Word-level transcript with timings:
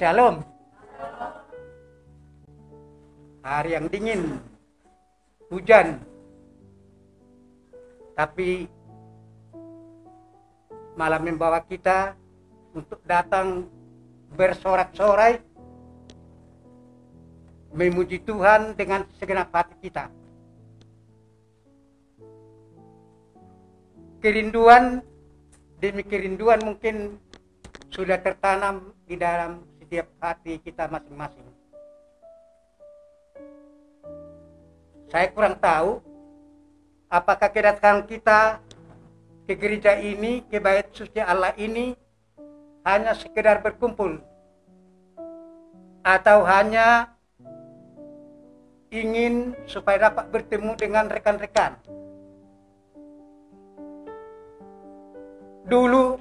Shalom. 0.00 0.40
Hari 3.44 3.76
yang 3.76 3.84
dingin, 3.92 4.40
hujan, 5.52 6.00
tapi 8.16 8.64
malam 10.96 11.20
membawa 11.20 11.60
kita 11.68 12.16
untuk 12.72 13.04
datang 13.04 13.68
bersorak-sorai 14.40 15.36
memuji 17.76 18.24
Tuhan 18.24 18.72
dengan 18.80 19.04
segenap 19.20 19.52
hati 19.52 19.76
kita. 19.84 20.08
Kerinduan 24.24 25.04
demi 25.76 26.00
kerinduan 26.08 26.64
mungkin 26.64 27.20
sudah 27.92 28.16
tertanam 28.16 28.96
di 29.04 29.20
dalam 29.20 29.69
setiap 29.90 30.06
hati 30.22 30.62
kita 30.62 30.86
masing-masing. 30.86 31.50
Saya 35.10 35.26
kurang 35.34 35.58
tahu 35.58 35.98
apakah 37.10 37.50
kedatangan 37.50 38.06
kita 38.06 38.62
ke 39.50 39.58
gereja 39.58 39.98
ini, 39.98 40.46
ke 40.46 40.62
bait 40.62 40.86
suci 40.94 41.18
Allah 41.18 41.50
ini 41.58 41.98
hanya 42.86 43.18
sekedar 43.18 43.66
berkumpul 43.66 44.22
atau 46.06 46.46
hanya 46.46 47.10
ingin 48.94 49.58
supaya 49.66 50.06
dapat 50.06 50.30
bertemu 50.30 50.70
dengan 50.78 51.10
rekan-rekan. 51.10 51.74
Dulu 55.66 56.14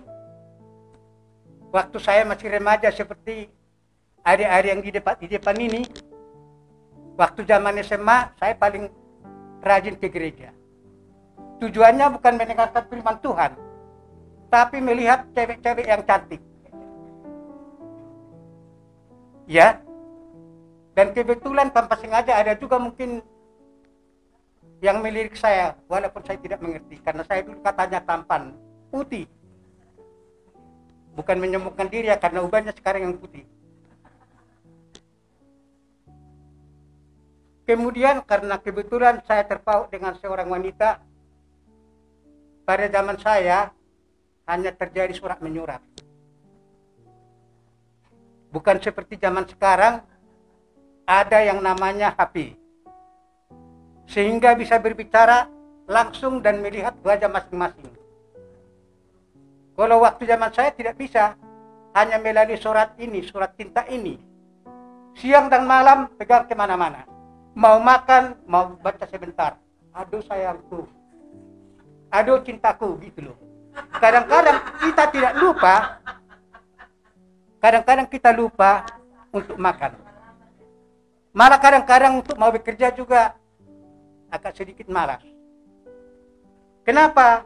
waktu 1.69 1.97
saya 2.01 2.25
masih 2.25 2.49
remaja 2.49 2.89
seperti 2.89 3.58
adik-adik 4.23 4.69
yang 4.69 4.81
di 4.83 4.91
depan 4.93 5.15
di 5.19 5.27
depan 5.27 5.55
ini, 5.57 5.81
waktu 7.19 7.43
zaman 7.43 7.79
SMA 7.83 8.31
saya 8.39 8.53
paling 8.55 8.87
rajin 9.63 9.95
ke 9.99 10.07
gereja. 10.07 10.55
Tujuannya 11.59 12.15
bukan 12.15 12.33
mendengarkan 12.39 12.83
firman 12.87 13.17
Tuhan, 13.19 13.51
tapi 14.47 14.79
melihat 14.79 15.27
cewek-cewek 15.35 15.87
yang 15.87 16.03
cantik. 16.07 16.39
Ya, 19.49 19.81
dan 20.93 21.11
kebetulan 21.11 21.73
tanpa 21.73 21.97
sengaja 21.99 22.37
ada 22.37 22.53
juga 22.55 22.79
mungkin 22.79 23.23
yang 24.79 25.03
melirik 25.03 25.35
saya, 25.35 25.75
walaupun 25.91 26.23
saya 26.23 26.39
tidak 26.39 26.63
mengerti, 26.63 26.99
karena 27.03 27.23
saya 27.27 27.43
dulu 27.43 27.59
katanya 27.59 27.99
tampan, 27.99 28.55
putih. 28.87 29.27
Bukan 31.19 31.35
menyembuhkan 31.35 31.91
diri 31.91 32.07
ya, 32.07 32.15
karena 32.15 32.39
ubahnya 32.43 32.71
sekarang 32.71 33.03
yang 33.03 33.15
putih. 33.19 33.43
Kemudian 37.69 38.25
karena 38.25 38.57
kebetulan 38.57 39.21
saya 39.29 39.45
terpaut 39.45 39.93
dengan 39.93 40.17
seorang 40.17 40.49
wanita, 40.49 41.05
pada 42.65 42.85
zaman 42.89 43.13
saya 43.21 43.69
hanya 44.49 44.73
terjadi 44.73 45.13
surat 45.13 45.37
menyurat. 45.37 45.77
Bukan 48.49 48.81
seperti 48.81 49.21
zaman 49.21 49.45
sekarang, 49.45 50.01
ada 51.05 51.45
yang 51.45 51.61
namanya 51.61 52.09
HP. 52.17 52.57
Sehingga 54.09 54.57
bisa 54.57 54.81
berbicara 54.81 55.45
langsung 55.85 56.41
dan 56.41 56.65
melihat 56.65 56.97
wajah 57.05 57.29
masing-masing. 57.29 57.93
Kalau 59.77 60.01
waktu 60.01 60.25
zaman 60.25 60.49
saya 60.57 60.73
tidak 60.73 60.97
bisa, 60.97 61.37
hanya 61.93 62.17
melalui 62.17 62.57
surat 62.57 62.97
ini, 62.97 63.21
surat 63.21 63.53
cinta 63.53 63.85
ini. 63.93 64.17
Siang 65.21 65.53
dan 65.53 65.69
malam 65.69 66.09
pegang 66.17 66.49
ke 66.49 66.57
mana-mana 66.57 67.18
mau 67.53 67.77
makan, 67.81 68.37
mau 68.45 68.75
baca 68.79 69.05
sebentar. 69.09 69.57
Aduh 69.93 70.21
sayangku, 70.23 70.85
aduh 72.13 72.39
cintaku 72.45 72.97
gitu 73.03 73.31
loh. 73.31 73.37
Kadang-kadang 73.97 74.57
kita 74.81 75.03
tidak 75.09 75.33
lupa, 75.37 75.75
kadang-kadang 77.61 78.07
kita 78.09 78.29
lupa 78.33 78.85
untuk 79.33 79.57
makan. 79.57 79.97
Malah 81.33 81.59
kadang-kadang 81.61 82.21
untuk 82.21 82.35
mau 82.37 82.49
bekerja 82.49 82.89
juga 82.93 83.37
agak 84.29 84.57
sedikit 84.57 84.89
malas. 84.89 85.21
Kenapa? 86.85 87.45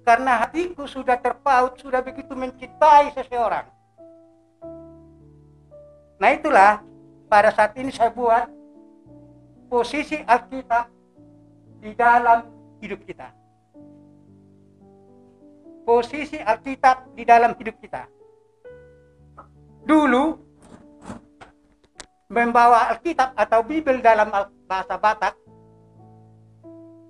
Karena 0.00 0.40
hatiku 0.40 0.88
sudah 0.88 1.20
terpaut, 1.20 1.76
sudah 1.76 2.00
begitu 2.00 2.32
mencintai 2.32 3.12
seseorang. 3.12 3.68
Nah 6.16 6.30
itulah 6.32 6.80
pada 7.28 7.52
saat 7.52 7.76
ini 7.76 7.92
saya 7.92 8.12
buat 8.12 8.48
posisi 9.70 10.18
Alkitab 10.18 10.90
di 11.78 11.94
dalam 11.94 12.42
hidup 12.82 13.06
kita. 13.06 13.30
Posisi 15.86 16.42
Alkitab 16.42 17.14
di 17.14 17.22
dalam 17.22 17.54
hidup 17.54 17.78
kita. 17.78 18.10
Dulu 19.86 20.34
membawa 22.26 22.90
Alkitab 22.90 23.38
atau 23.38 23.62
Bible 23.62 24.02
dalam 24.02 24.28
bahasa 24.66 24.98
Batak 24.98 25.38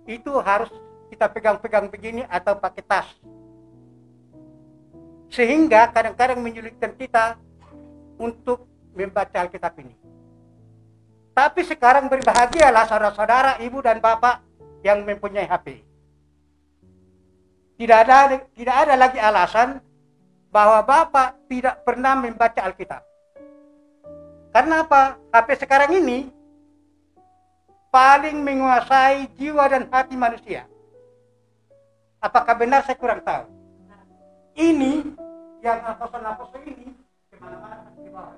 itu 0.05 0.33
harus 0.45 0.69
kita 1.09 1.33
pegang-pegang 1.33 1.89
begini 1.89 2.29
atau 2.29 2.61
pakai 2.61 2.85
tas. 2.85 3.09
Sehingga 5.33 5.89
kadang-kadang 5.97 6.45
menyulitkan 6.45 6.93
kita 6.93 7.41
untuk 8.21 8.69
membaca 8.93 9.49
Alkitab 9.49 9.73
ini. 9.81 10.00
Tapi 11.41 11.65
sekarang 11.65 12.13
berbahagialah 12.13 12.85
saudara-saudara, 12.85 13.65
ibu 13.65 13.81
dan 13.81 13.97
bapak 13.97 14.45
yang 14.85 15.09
mempunyai 15.09 15.49
HP. 15.49 15.81
Tidak 17.81 17.97
ada 17.97 18.45
tidak 18.53 18.77
ada 18.77 18.93
lagi 18.93 19.17
alasan 19.17 19.81
bahwa 20.53 20.85
bapak 20.85 21.41
tidak 21.49 21.81
pernah 21.81 22.13
membaca 22.13 22.61
Alkitab. 22.61 23.01
Karena 24.53 24.85
apa? 24.85 25.17
HP 25.33 25.65
sekarang 25.65 25.97
ini 25.97 26.29
paling 27.89 28.37
menguasai 28.45 29.33
jiwa 29.41 29.65
dan 29.65 29.89
hati 29.89 30.21
manusia. 30.21 30.69
Apakah 32.21 32.53
benar 32.53 32.85
saya 32.85 33.01
kurang 33.01 33.25
tahu? 33.25 33.49
Ini 34.61 35.09
yang 35.65 35.89
aposto-aposto 35.89 36.61
ini 36.69 36.93
ke 37.33 37.41
mana-mana 37.41 37.89
di 37.97 38.13
bawah 38.13 38.37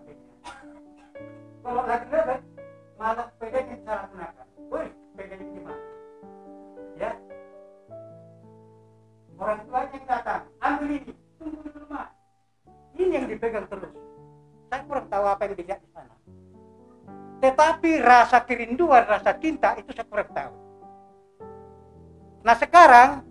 Kalau 1.67 1.83
lagi 1.83 2.07
lebih 2.07 2.52
malah 3.03 3.27
sepedanya 3.35 3.75
cara 3.83 4.03
gunakan. 4.15 4.47
Woi, 4.71 4.87
sepedanya 5.11 5.47
gimana? 5.51 5.85
Ya. 6.95 7.11
Orang 9.43 9.61
tua 9.67 9.81
yang 9.91 10.05
datang, 10.07 10.43
ambil 10.63 10.89
ini, 11.03 11.13
tunggu 11.35 11.59
di 11.67 11.71
rumah. 11.75 12.07
Ini 12.95 13.11
yang 13.11 13.27
dipegang 13.27 13.67
terus. 13.67 13.91
Saya 14.71 14.87
kurang 14.87 15.11
tahu 15.11 15.25
apa 15.27 15.43
yang 15.51 15.55
dilihat 15.59 15.83
di 15.83 15.91
sana. 15.91 16.15
Tetapi 17.43 17.91
rasa 17.99 18.39
kerinduan, 18.47 19.03
rasa 19.03 19.35
cinta 19.35 19.75
itu 19.75 19.91
saya 19.91 20.07
kurang 20.07 20.31
tahu. 20.31 20.55
Nah 22.47 22.55
sekarang 22.55 23.27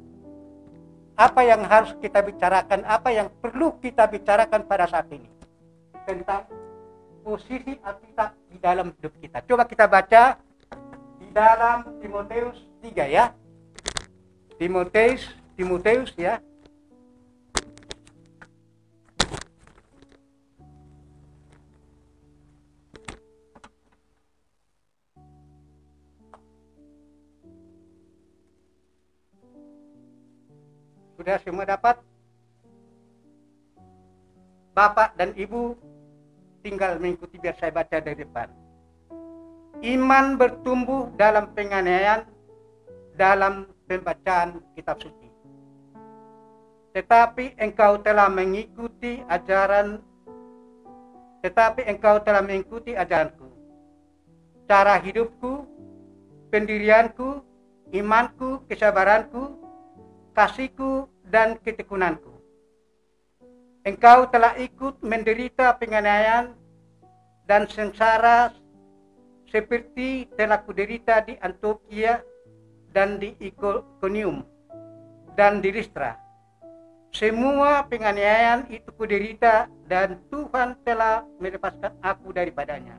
apa 1.16 1.42
yang 1.48 1.64
harus 1.64 1.96
kita 2.04 2.20
bicarakan, 2.20 2.84
apa 2.84 3.10
yang 3.16 3.32
perlu 3.40 3.80
kita 3.80 4.04
bicarakan 4.12 4.68
pada 4.68 4.84
saat 4.92 5.08
ini 5.16 5.32
tentang 6.04 6.44
posisi 7.22 7.78
Alkitab 7.80 8.30
di 8.50 8.58
dalam 8.58 8.92
hidup 8.98 9.14
kita. 9.22 9.46
Coba 9.46 9.64
kita 9.70 9.86
baca 9.86 10.42
di 11.22 11.30
dalam 11.30 12.02
Timoteus 12.02 12.58
3 12.82 13.08
ya. 13.08 13.32
Timoteus, 14.58 15.26
Timoteus 15.56 16.12
ya. 16.18 16.42
Sudah 31.22 31.38
semua 31.46 31.70
dapat? 31.70 32.02
Bapak 34.74 35.14
dan 35.20 35.38
Ibu 35.38 35.91
tinggal 36.62 37.02
mengikuti 37.02 37.42
biar 37.42 37.58
saya 37.58 37.74
baca 37.74 37.98
dari 37.98 38.22
depan. 38.22 38.48
Iman 39.82 40.38
bertumbuh 40.38 41.10
dalam 41.18 41.50
penganiayaan 41.58 42.30
dalam 43.18 43.68
pembacaan 43.90 44.62
kitab 44.78 45.02
suci. 45.02 45.28
Tetapi 46.94 47.58
engkau 47.58 48.00
telah 48.00 48.30
mengikuti 48.30 49.26
ajaran 49.26 50.00
tetapi 51.42 51.90
engkau 51.90 52.22
telah 52.22 52.46
mengikuti 52.46 52.94
ajaranku. 52.94 53.50
Cara 54.70 55.02
hidupku, 55.02 55.66
pendirianku, 56.54 57.42
imanku, 57.90 58.62
kesabaranku, 58.70 59.58
kasihku, 60.38 61.10
dan 61.26 61.58
ketekunanku 61.66 62.31
Engkau 63.82 64.30
telah 64.30 64.54
ikut 64.62 65.02
menderita 65.02 65.74
penganiayaan 65.82 66.54
dan 67.50 67.66
sengsara 67.66 68.54
seperti 69.50 70.30
telah 70.38 70.62
kuderita 70.62 71.26
di 71.26 71.34
Antioquia 71.42 72.22
dan 72.94 73.18
di 73.18 73.34
Iconium 73.42 74.46
dan 75.34 75.66
di 75.66 75.74
Listra. 75.74 76.14
Semua 77.12 77.84
penganiayaan 77.90 78.70
itu 78.70 78.88
kuderita 78.94 79.68
dan 79.90 80.22
Tuhan 80.30 80.78
telah 80.86 81.26
melepaskan 81.42 81.98
aku 82.06 82.32
daripadanya. 82.32 82.96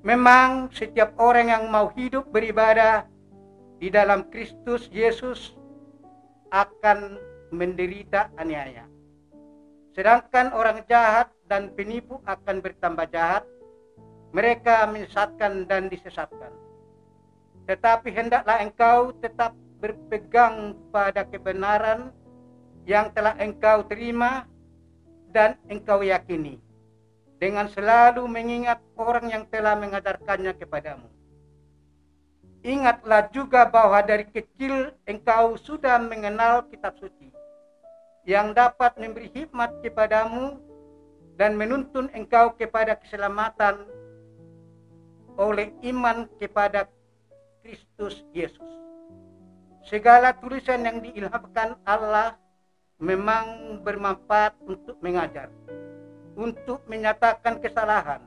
Memang 0.00 0.72
setiap 0.72 1.12
orang 1.20 1.52
yang 1.52 1.64
mau 1.68 1.92
hidup 1.92 2.26
beribadah 2.32 3.04
di 3.78 3.92
dalam 3.92 4.26
Kristus 4.32 4.88
Yesus 4.90 5.54
akan 6.50 7.20
menderita 7.54 8.32
aniaya. 8.40 8.97
Sedangkan 9.98 10.54
orang 10.54 10.86
jahat 10.86 11.26
dan 11.50 11.74
penipu 11.74 12.22
akan 12.22 12.62
bertambah 12.62 13.10
jahat, 13.10 13.42
mereka 14.30 14.86
menyesatkan 14.86 15.66
dan 15.66 15.90
disesatkan. 15.90 16.54
Tetapi 17.66 18.06
hendaklah 18.14 18.62
engkau 18.62 19.10
tetap 19.18 19.58
berpegang 19.82 20.78
pada 20.94 21.26
kebenaran 21.26 22.14
yang 22.86 23.10
telah 23.10 23.34
engkau 23.42 23.82
terima 23.90 24.46
dan 25.34 25.58
engkau 25.66 26.06
yakini 26.06 26.62
dengan 27.42 27.66
selalu 27.66 28.22
mengingat 28.30 28.78
orang 28.94 29.26
yang 29.34 29.50
telah 29.50 29.74
mengajarkannya 29.74 30.54
kepadamu. 30.62 31.10
Ingatlah 32.62 33.34
juga 33.34 33.66
bahwa 33.66 33.98
dari 34.06 34.30
kecil 34.30 34.94
engkau 35.10 35.58
sudah 35.58 35.98
mengenal 35.98 36.70
kitab 36.70 36.94
suci 37.02 37.34
yang 38.28 38.52
dapat 38.52 38.92
memberi 39.00 39.32
hikmat 39.32 39.80
kepadamu 39.80 40.60
dan 41.40 41.56
menuntun 41.56 42.12
engkau 42.12 42.52
kepada 42.52 42.92
keselamatan 43.00 43.88
oleh 45.40 45.72
iman 45.88 46.28
kepada 46.36 46.92
Kristus 47.64 48.20
Yesus. 48.36 48.68
Segala 49.88 50.36
tulisan 50.36 50.84
yang 50.84 51.00
diilhamkan 51.00 51.80
Allah 51.88 52.36
memang 53.00 53.80
bermanfaat 53.80 54.60
untuk 54.60 55.00
mengajar, 55.00 55.48
untuk 56.36 56.84
menyatakan 56.84 57.56
kesalahan, 57.64 58.20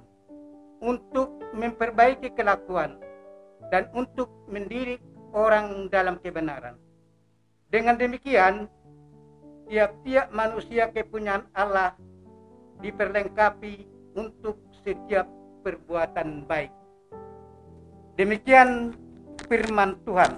untuk 0.82 1.30
memperbaiki 1.54 2.34
kelakuan, 2.34 2.98
dan 3.70 3.86
untuk 3.94 4.34
mendidik 4.50 4.98
orang 5.30 5.86
dalam 5.94 6.18
kebenaran. 6.18 6.74
Dengan 7.70 8.02
demikian, 8.02 8.66
tiap-tiap 9.72 10.36
manusia 10.36 10.92
kepunyaan 10.92 11.48
Allah 11.56 11.96
diperlengkapi 12.84 13.88
untuk 14.20 14.60
setiap 14.84 15.24
perbuatan 15.64 16.44
baik. 16.44 16.76
Demikian 18.20 18.92
firman 19.48 19.96
Tuhan. 20.04 20.36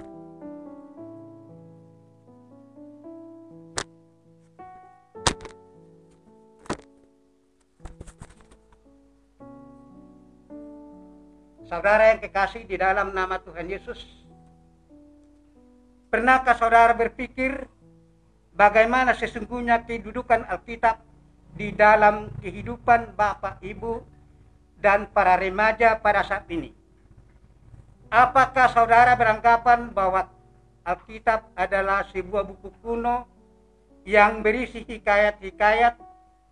Saudara 11.66 12.14
yang 12.14 12.22
kekasih 12.22 12.70
di 12.70 12.78
dalam 12.78 13.18
nama 13.18 13.42
Tuhan 13.42 13.66
Yesus, 13.66 13.98
pernahkah 16.14 16.54
saudara 16.54 16.94
berpikir 16.94 17.66
bagaimana 18.54 19.18
sesungguhnya 19.18 19.86
kedudukan 19.86 20.46
Alkitab 20.50 21.02
di 21.54 21.74
dalam 21.74 22.34
kehidupan 22.42 23.14
Bapak, 23.14 23.62
Ibu, 23.62 24.02
dan 24.82 25.10
para 25.10 25.38
remaja 25.38 25.98
pada 25.98 26.26
saat 26.26 26.50
ini? 26.50 26.74
Apakah 28.14 28.70
saudara 28.70 29.18
beranggapan 29.18 29.90
bahwa 29.90 30.30
Alkitab 30.86 31.50
adalah 31.58 32.06
sebuah 32.14 32.46
buku 32.46 32.70
kuno 32.84 33.26
yang 34.04 34.44
berisi 34.44 34.84
hikayat-hikayat 34.84 35.96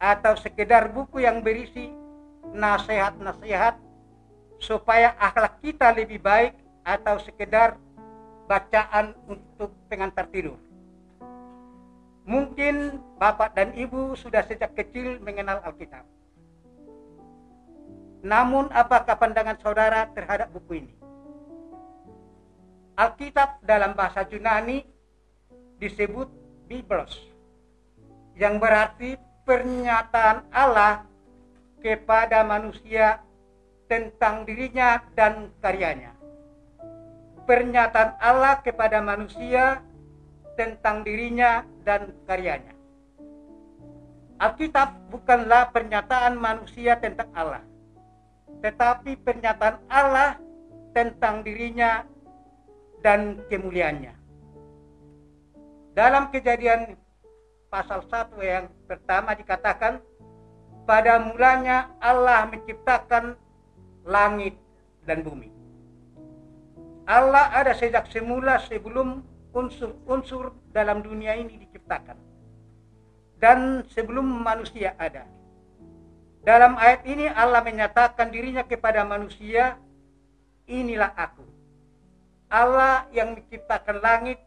atau 0.02 0.34
sekedar 0.40 0.90
buku 0.90 1.22
yang 1.22 1.44
berisi 1.44 1.92
nasihat-nasihat 2.56 3.78
supaya 4.58 5.14
akhlak 5.20 5.60
kita 5.62 5.94
lebih 5.94 6.18
baik 6.18 6.58
atau 6.82 7.22
sekedar 7.22 7.78
bacaan 8.50 9.14
untuk 9.30 9.70
pengantar 9.86 10.26
tidur. 10.32 10.58
Mungkin 12.26 13.02
Bapak 13.18 13.58
dan 13.58 13.74
Ibu 13.74 14.14
sudah 14.14 14.46
sejak 14.46 14.78
kecil 14.78 15.18
mengenal 15.26 15.62
Alkitab. 15.66 16.06
Namun 18.22 18.70
apakah 18.70 19.18
pandangan 19.18 19.58
saudara 19.58 20.06
terhadap 20.14 20.54
buku 20.54 20.86
ini? 20.86 20.94
Alkitab 22.94 23.66
dalam 23.66 23.98
bahasa 23.98 24.22
Yunani 24.30 24.86
disebut 25.82 26.30
Biblos 26.70 27.18
yang 28.38 28.62
berarti 28.62 29.18
pernyataan 29.44 30.46
Allah 30.54 31.10
kepada 31.82 32.46
manusia 32.46 33.26
tentang 33.90 34.46
dirinya 34.46 35.02
dan 35.18 35.50
karyanya. 35.60 36.14
Pernyataan 37.50 38.22
Allah 38.22 38.62
kepada 38.62 39.02
manusia 39.02 39.82
tentang 40.56 41.02
dirinya 41.02 41.66
dan 41.82 42.14
karyanya. 42.30 42.74
Alkitab 44.42 45.14
bukanlah 45.14 45.70
pernyataan 45.70 46.34
manusia 46.34 46.98
tentang 46.98 47.30
Allah, 47.38 47.62
tetapi 48.66 49.22
pernyataan 49.22 49.78
Allah 49.86 50.42
tentang 50.98 51.46
dirinya 51.46 52.02
dan 53.06 53.42
kemuliaannya. 53.50 54.14
Dalam 55.94 56.34
kejadian 56.34 56.98
pasal 57.70 58.02
1 58.10 58.34
yang 58.42 58.66
pertama 58.90 59.38
dikatakan, 59.38 60.02
pada 60.90 61.22
mulanya 61.22 61.94
Allah 62.02 62.50
menciptakan 62.50 63.38
langit 64.04 64.58
dan 65.06 65.22
bumi. 65.22 65.54
Allah 67.06 67.50
ada 67.54 67.74
sejak 67.78 68.10
semula 68.10 68.58
sebelum 68.66 69.22
unsur-unsur 69.52 70.56
dalam 70.72 71.04
dunia 71.04 71.36
ini 71.36 71.60
diciptakan. 71.60 72.18
Dan 73.42 73.84
sebelum 73.92 74.24
manusia 74.24 74.94
ada. 74.96 75.26
Dalam 76.42 76.78
ayat 76.78 77.06
ini 77.06 77.30
Allah 77.30 77.62
menyatakan 77.62 78.34
dirinya 78.34 78.66
kepada 78.66 79.06
manusia, 79.06 79.78
inilah 80.66 81.14
aku. 81.14 81.46
Allah 82.50 83.06
yang 83.14 83.38
menciptakan 83.38 83.98
langit, 84.02 84.42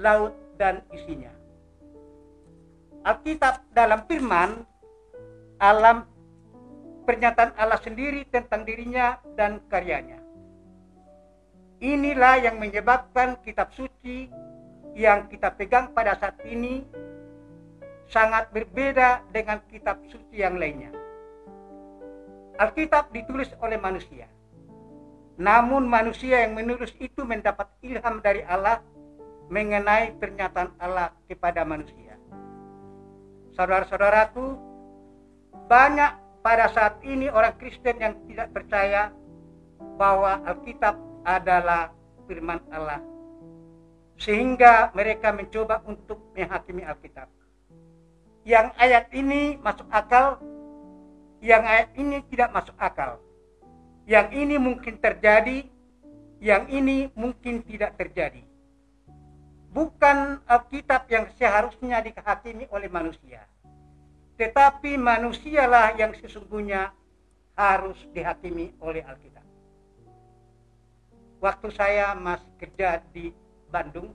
laut, 0.00 0.32
dan 0.56 0.80
isinya. 0.90 1.30
Alkitab 3.04 3.60
dalam 3.76 4.08
firman, 4.08 4.64
alam 5.60 6.08
pernyataan 7.04 7.52
Allah 7.60 7.78
sendiri 7.84 8.24
tentang 8.32 8.64
dirinya 8.64 9.20
dan 9.36 9.60
karyanya. 9.68 10.24
Inilah 11.84 12.40
yang 12.40 12.56
menyebabkan 12.56 13.36
kitab 13.44 13.68
suci 13.76 14.32
yang 14.94 15.26
kita 15.26 15.50
pegang 15.54 15.90
pada 15.90 16.14
saat 16.18 16.38
ini 16.46 16.86
sangat 18.08 18.50
berbeda 18.54 19.26
dengan 19.34 19.58
kitab 19.66 19.98
suci 20.06 20.38
yang 20.38 20.54
lainnya. 20.54 20.94
Alkitab 22.54 23.10
ditulis 23.10 23.50
oleh 23.58 23.74
manusia. 23.74 24.30
Namun 25.34 25.90
manusia 25.90 26.46
yang 26.46 26.54
menulis 26.54 26.94
itu 27.02 27.26
mendapat 27.26 27.66
ilham 27.82 28.22
dari 28.22 28.46
Allah 28.46 28.78
mengenai 29.50 30.14
pernyataan 30.22 30.78
Allah 30.78 31.10
kepada 31.26 31.66
manusia. 31.66 32.14
Saudara-saudaraku, 33.58 34.54
banyak 35.66 36.12
pada 36.46 36.70
saat 36.70 37.02
ini 37.02 37.26
orang 37.26 37.58
Kristen 37.58 37.98
yang 37.98 38.14
tidak 38.30 38.54
percaya 38.54 39.10
bahwa 39.98 40.38
Alkitab 40.46 40.94
adalah 41.26 41.90
firman 42.30 42.62
Allah 42.70 43.13
sehingga 44.18 44.94
mereka 44.94 45.34
mencoba 45.34 45.82
untuk 45.84 46.32
menghakimi 46.32 46.86
Alkitab. 46.86 47.28
Yang 48.44 48.66
ayat 48.76 49.06
ini 49.16 49.56
masuk 49.58 49.88
akal, 49.88 50.38
yang 51.40 51.64
ayat 51.64 51.90
ini 51.96 52.20
tidak 52.28 52.52
masuk 52.52 52.76
akal. 52.76 53.18
Yang 54.04 54.28
ini 54.36 54.56
mungkin 54.60 55.00
terjadi, 55.00 55.64
yang 56.40 56.68
ini 56.68 57.08
mungkin 57.16 57.64
tidak 57.64 57.96
terjadi. 57.96 58.44
Bukan 59.72 60.44
Alkitab 60.46 61.08
yang 61.10 61.26
seharusnya 61.34 62.04
dihakimi 62.04 62.68
oleh 62.70 62.86
manusia 62.86 63.42
tetapi 64.34 64.98
manusialah 64.98 65.94
yang 65.94 66.10
sesungguhnya 66.18 66.90
harus 67.54 67.98
dihakimi 68.10 68.74
oleh 68.82 69.06
Alkitab. 69.06 69.46
Waktu 71.38 71.68
saya 71.70 72.18
masih 72.18 72.50
kerja 72.58 72.98
di 73.14 73.30
Bandung, 73.74 74.14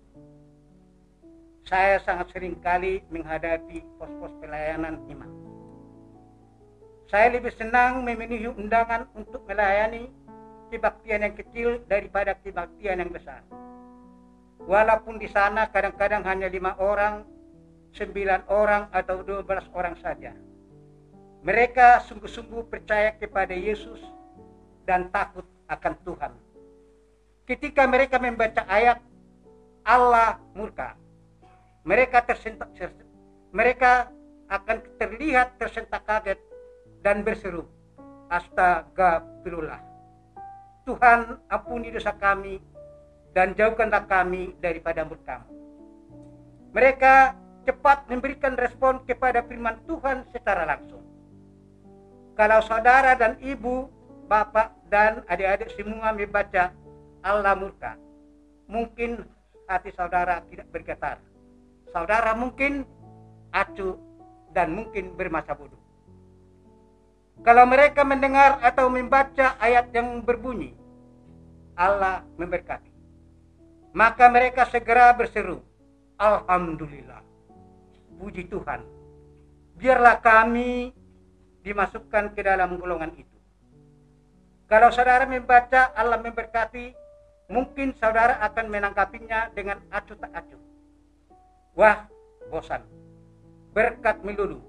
saya 1.67 1.99
sangat 2.07 2.31
sering 2.31 2.55
kali 2.63 3.03
menghadapi 3.11 3.83
pos-pos 3.99 4.31
pelayanan 4.39 5.03
iman. 5.11 5.27
Saya 7.11 7.35
lebih 7.35 7.51
senang 7.59 8.07
memenuhi 8.07 8.47
undangan 8.47 9.11
untuk 9.19 9.43
melayani 9.43 10.07
kebaktian 10.71 11.27
yang 11.27 11.35
kecil 11.35 11.83
daripada 11.91 12.39
kebaktian 12.39 13.03
yang 13.03 13.11
besar. 13.11 13.43
Walaupun 14.63 15.19
di 15.19 15.27
sana 15.27 15.67
kadang-kadang 15.67 16.23
hanya 16.23 16.47
lima 16.47 16.79
orang, 16.79 17.27
sembilan 17.91 18.47
orang 18.47 18.87
atau 18.95 19.27
dua 19.27 19.43
belas 19.43 19.67
orang 19.75 19.99
saja. 19.99 20.31
Mereka 21.43 22.07
sungguh-sungguh 22.07 22.63
percaya 22.71 23.11
kepada 23.11 23.51
Yesus 23.51 23.99
dan 24.87 25.11
takut 25.11 25.43
akan 25.67 25.93
Tuhan. 26.07 26.31
Ketika 27.43 27.83
mereka 27.89 28.23
membaca 28.23 28.63
ayat 28.69 29.08
Allah 29.83 30.37
murka, 30.53 30.95
mereka 31.87 32.23
tersentak, 32.25 32.69
mereka 33.53 34.11
akan 34.49 34.77
terlihat 34.97 35.57
tersentak 35.61 36.03
kaget 36.05 36.39
dan 37.05 37.21
berseru, 37.23 37.65
Astagfirullah. 38.29 39.81
Tuhan 40.89 41.37
ampuni 41.53 41.93
dosa 41.93 42.17
kami 42.17 42.57
dan 43.37 43.53
jauhkanlah 43.53 44.09
kami 44.09 44.57
daripada 44.57 45.05
murkamu. 45.05 45.45
Mereka 46.73 47.37
cepat 47.69 48.09
memberikan 48.09 48.57
respon 48.57 49.05
kepada 49.05 49.45
firman 49.45 49.77
Tuhan 49.85 50.25
secara 50.33 50.65
langsung. 50.65 51.05
Kalau 52.33 52.63
saudara 52.65 53.13
dan 53.13 53.37
ibu, 53.37 53.85
bapak 54.25 54.73
dan 54.89 55.21
adik-adik 55.29 55.69
semua 55.77 56.09
membaca 56.09 56.73
Allah 57.21 57.53
murka, 57.53 57.99
mungkin 58.65 59.27
hati 59.69 59.93
saudara 59.93 60.41
tidak 60.49 60.65
bergetar. 60.73 61.21
Saudara 61.93 62.33
mungkin 62.33 62.89
acuh 63.53 63.95
dan 64.49 64.73
mungkin 64.73 65.13
bermasa 65.13 65.53
bodoh. 65.53 65.77
Kalau 67.45 67.63
mereka 67.69 68.03
mendengar 68.03 68.59
atau 68.59 68.91
membaca 68.91 69.55
ayat 69.61 69.93
yang 69.95 70.25
berbunyi, 70.25 70.75
Allah 71.77 72.25
memberkati. 72.35 72.91
Maka 73.95 74.27
mereka 74.27 74.67
segera 74.67 75.15
berseru, 75.15 75.63
Alhamdulillah, 76.19 77.23
puji 78.19 78.51
Tuhan. 78.51 78.83
Biarlah 79.79 80.19
kami 80.19 80.91
dimasukkan 81.63 82.35
ke 82.35 82.43
dalam 82.43 82.75
golongan 82.75 83.15
itu. 83.15 83.37
Kalau 84.67 84.91
saudara 84.91 85.23
membaca 85.25 85.95
Allah 85.95 86.19
memberkati, 86.19 86.93
mungkin 87.49 87.97
saudara 87.97 88.37
akan 88.45 88.69
menangkapinya 88.69 89.49
dengan 89.57 89.81
acuh 89.89 90.15
tak 90.15 90.31
acuh. 90.31 90.61
Wah, 91.73 92.05
bosan. 92.53 92.85
Berkat 93.73 94.21
melulu, 94.21 94.61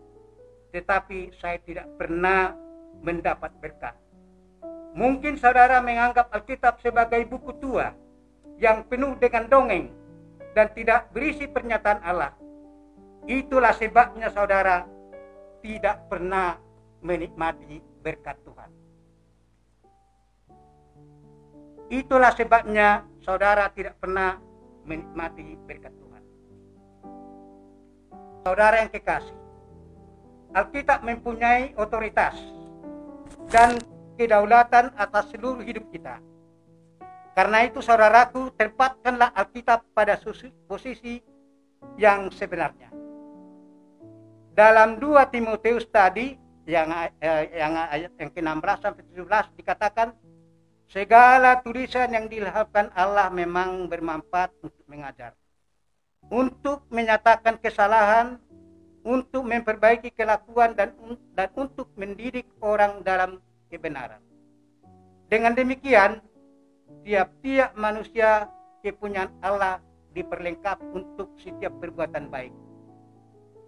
tetapi 0.72 1.32
saya 1.40 1.60
tidak 1.60 1.86
pernah 2.00 2.56
mendapat 3.00 3.52
berkat. 3.60 3.96
Mungkin 4.96 5.38
saudara 5.38 5.78
menganggap 5.78 6.34
Alkitab 6.34 6.82
sebagai 6.82 7.22
buku 7.30 7.54
tua 7.62 7.94
yang 8.58 8.84
penuh 8.90 9.14
dengan 9.16 9.46
dongeng 9.46 9.88
dan 10.52 10.68
tidak 10.74 11.08
berisi 11.14 11.46
pernyataan 11.46 12.02
Allah. 12.02 12.34
Itulah 13.24 13.72
sebabnya 13.76 14.28
saudara 14.34 14.84
tidak 15.62 16.10
pernah 16.10 16.58
menikmati 17.00 17.80
berkat 18.02 18.36
Tuhan. 18.44 18.79
Itulah 21.90 22.30
sebabnya 22.38 23.02
saudara 23.18 23.66
tidak 23.74 23.98
pernah 23.98 24.38
menikmati 24.86 25.58
berkat 25.66 25.90
Tuhan. 25.90 26.22
Saudara 28.46 28.78
yang 28.78 28.94
kekasih, 28.94 29.34
Alkitab 30.54 31.02
mempunyai 31.02 31.74
otoritas 31.74 32.38
dan 33.50 33.74
kedaulatan 34.14 34.94
atas 34.94 35.34
seluruh 35.34 35.66
hidup 35.66 35.82
kita. 35.90 36.22
Karena 37.34 37.66
itu 37.66 37.82
saudaraku, 37.82 38.54
tempatkanlah 38.54 39.34
Alkitab 39.34 39.90
pada 39.90 40.14
posisi 40.70 41.18
yang 41.98 42.30
sebenarnya. 42.30 42.90
Dalam 44.54 45.02
2 45.02 45.26
Timotius 45.34 45.90
tadi 45.90 46.38
yang 46.70 46.92
eh, 47.18 47.50
yang 47.56 47.72
ayat 47.74 48.12
yang 48.14 48.30
ke-16 48.30 48.76
sampai 48.78 49.02
17 49.10 49.58
dikatakan 49.58 50.14
segala 50.90 51.62
tulisan 51.62 52.10
yang 52.10 52.26
dilahapkan 52.26 52.90
Allah 52.98 53.30
memang 53.30 53.86
bermanfaat 53.86 54.50
untuk 54.58 54.82
mengajar, 54.90 55.38
untuk 56.26 56.82
menyatakan 56.90 57.62
kesalahan, 57.62 58.42
untuk 59.06 59.46
memperbaiki 59.46 60.10
kelakuan 60.10 60.74
dan 60.74 60.92
dan 61.38 61.48
untuk 61.54 61.88
mendidik 61.94 62.50
orang 62.58 63.06
dalam 63.06 63.38
kebenaran. 63.70 64.18
Dengan 65.30 65.54
demikian, 65.54 66.18
tiap-tiap 67.06 67.70
manusia 67.78 68.50
kepunyaan 68.82 69.30
Allah 69.46 69.78
diperlengkap 70.10 70.82
untuk 70.90 71.30
setiap 71.38 71.70
perbuatan 71.78 72.26
baik. 72.26 72.50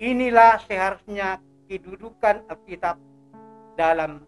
Inilah 0.02 0.58
seharusnya 0.66 1.38
kedudukan 1.70 2.50
Alkitab 2.50 2.98
dalam. 3.78 4.26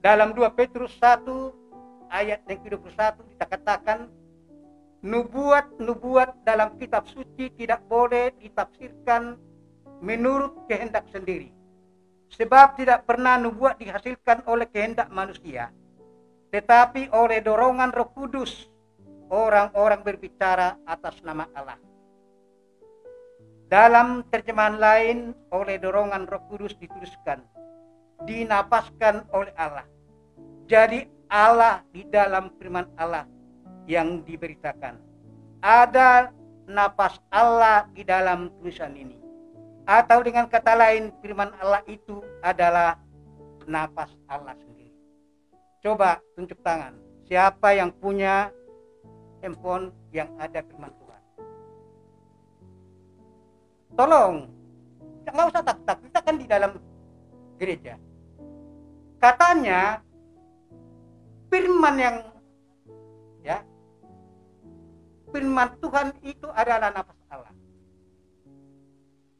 Dalam 0.00 0.32
2 0.32 0.48
Petrus 0.56 0.96
1 0.96 1.28
ayat 2.08 2.40
yang 2.48 2.60
ke-21 2.64 3.20
dikatakan 3.36 4.08
nubuat-nubuat 5.04 6.40
dalam 6.40 6.72
kitab 6.80 7.04
suci 7.04 7.52
tidak 7.52 7.84
boleh 7.84 8.32
ditafsirkan 8.40 9.36
menurut 10.00 10.56
kehendak 10.72 11.04
sendiri. 11.12 11.52
Sebab 12.32 12.80
tidak 12.80 13.04
pernah 13.04 13.36
nubuat 13.36 13.76
dihasilkan 13.76 14.48
oleh 14.48 14.64
kehendak 14.72 15.12
manusia, 15.12 15.68
tetapi 16.48 17.12
oleh 17.12 17.44
dorongan 17.44 17.92
roh 17.92 18.08
kudus 18.16 18.72
orang-orang 19.28 20.00
berbicara 20.00 20.80
atas 20.88 21.20
nama 21.20 21.44
Allah. 21.52 21.76
Dalam 23.70 24.26
terjemahan 24.32 24.80
lain, 24.80 25.18
oleh 25.52 25.76
dorongan 25.78 26.26
roh 26.26 26.42
kudus 26.50 26.74
dituliskan, 26.78 27.42
dinapaskan 28.24 29.28
oleh 29.32 29.52
Allah. 29.56 29.86
Jadi 30.68 31.06
Allah 31.30 31.82
di 31.94 32.02
dalam 32.06 32.50
firman 32.58 32.86
Allah 32.98 33.24
yang 33.86 34.22
diberitakan. 34.26 34.98
Ada 35.60 36.30
napas 36.70 37.18
Allah 37.30 37.86
di 37.92 38.06
dalam 38.06 38.50
tulisan 38.60 38.94
ini. 38.94 39.18
Atau 39.88 40.22
dengan 40.22 40.46
kata 40.46 40.78
lain 40.78 41.10
firman 41.18 41.50
Allah 41.58 41.82
itu 41.90 42.22
adalah 42.46 42.98
napas 43.66 44.14
Allah 44.30 44.54
sendiri. 44.58 44.94
Coba 45.82 46.22
tunjuk 46.36 46.60
tangan. 46.62 46.94
Siapa 47.26 47.74
yang 47.74 47.90
punya 47.94 48.50
handphone 49.42 49.94
yang 50.10 50.30
ada 50.38 50.62
firman 50.66 50.92
Tuhan? 50.98 51.22
Tolong, 53.98 54.34
nggak 55.26 55.50
usah 55.50 55.62
tak-tak, 55.66 55.98
kita 56.06 56.18
kan 56.22 56.36
di 56.38 56.46
dalam 56.46 56.70
gereja. 57.58 57.98
Katanya 59.20 60.00
firman 61.52 61.94
yang 62.00 62.16
ya 63.44 63.60
firman 65.28 65.76
Tuhan 65.84 66.16
itu 66.24 66.48
adalah 66.56 66.88
nafas 66.88 67.20
Allah. 67.28 67.52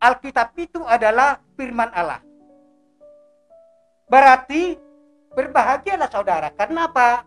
Alkitab 0.01 0.53
itu 0.61 0.85
adalah 0.85 1.41
firman 1.57 1.89
Allah. 1.97 2.21
Berarti 4.05 4.77
berbahagialah 5.33 6.09
saudara. 6.13 6.49
Karena 6.53 6.85
apa? 6.85 7.25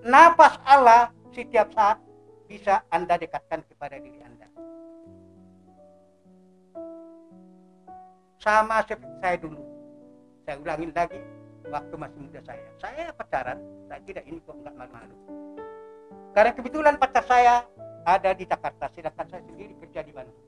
Nafas 0.00 0.58
Allah 0.66 1.14
setiap 1.30 1.70
saat 1.70 2.02
bisa 2.50 2.82
Anda 2.90 3.14
dekatkan 3.14 3.62
kepada 3.68 4.00
diri 4.02 4.18
Anda. 4.26 4.48
Sama 8.42 8.82
seperti 8.88 9.16
saya 9.22 9.38
dulu. 9.38 9.69
Saya 10.50 10.58
ulangin 10.58 10.90
lagi 10.90 11.22
waktu 11.70 11.94
masih 11.94 12.18
muda 12.26 12.42
saya. 12.42 12.66
Saya 12.82 13.14
pacaran, 13.14 13.62
saya 13.86 14.02
tidak 14.02 14.26
ini 14.26 14.42
kok 14.42 14.58
nggak 14.58 14.74
malu-malu 14.74 15.14
karena 16.30 16.54
kebetulan 16.54 16.94
pacar 16.94 17.26
saya 17.26 17.66
ada 18.06 18.30
di 18.32 18.46
Jakarta, 18.46 18.86
sedangkan 18.94 19.26
saya 19.26 19.42
sendiri 19.50 19.74
kerja 19.82 20.00
di 20.06 20.12
Bandung. 20.14 20.38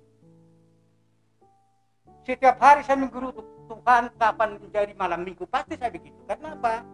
Setiap 2.22 2.56
hari 2.62 2.86
saya 2.86 3.02
mengguru 3.02 3.34
Tuhan 3.66 4.14
kapan 4.14 4.62
menjadi 4.62 4.94
malam 4.94 5.26
minggu, 5.26 5.42
pasti 5.50 5.74
saya 5.74 5.90
begitu. 5.90 6.14
Karena 6.30 6.54
apa? 6.54 6.86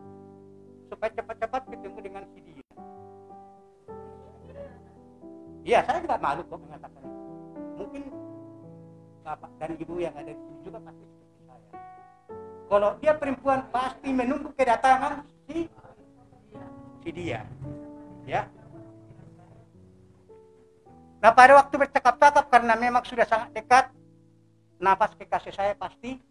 Supaya 0.88 1.12
cepat-cepat 1.12 1.62
ketemu 1.68 1.98
dengan 2.00 2.22
si 2.32 2.40
dia. 2.40 2.64
Iya, 5.68 5.78
saya 5.84 6.00
nggak 6.00 6.22
malu 6.24 6.42
kok 6.48 6.60
mengatakan. 6.64 7.04
Mungkin 7.76 8.02
bapak 9.20 9.52
dan 9.60 9.76
ibu 9.76 9.94
yang 10.00 10.16
ada 10.16 10.32
di 10.32 10.42
sini 10.48 10.60
juga 10.64 10.80
pasti. 10.80 11.17
Kalau 12.68 13.00
dia 13.00 13.16
perempuan 13.16 13.64
pasti 13.72 14.12
menunggu 14.12 14.52
kedatangan 14.52 15.25
si 15.48 15.66
si 17.00 17.08
dia. 17.10 17.40
Ya, 18.28 18.44
Nah 21.18 21.34
pada 21.34 21.58
waktu 21.58 21.75
bercakap-cakap 21.75 22.46
karena 22.46 22.78
memang 22.78 23.02
sudah 23.02 23.26
sangat 23.26 23.50
dekat, 23.50 23.90
nafas 24.78 25.18
kekasih 25.18 25.50
saya 25.50 25.75
pasti 25.75 26.22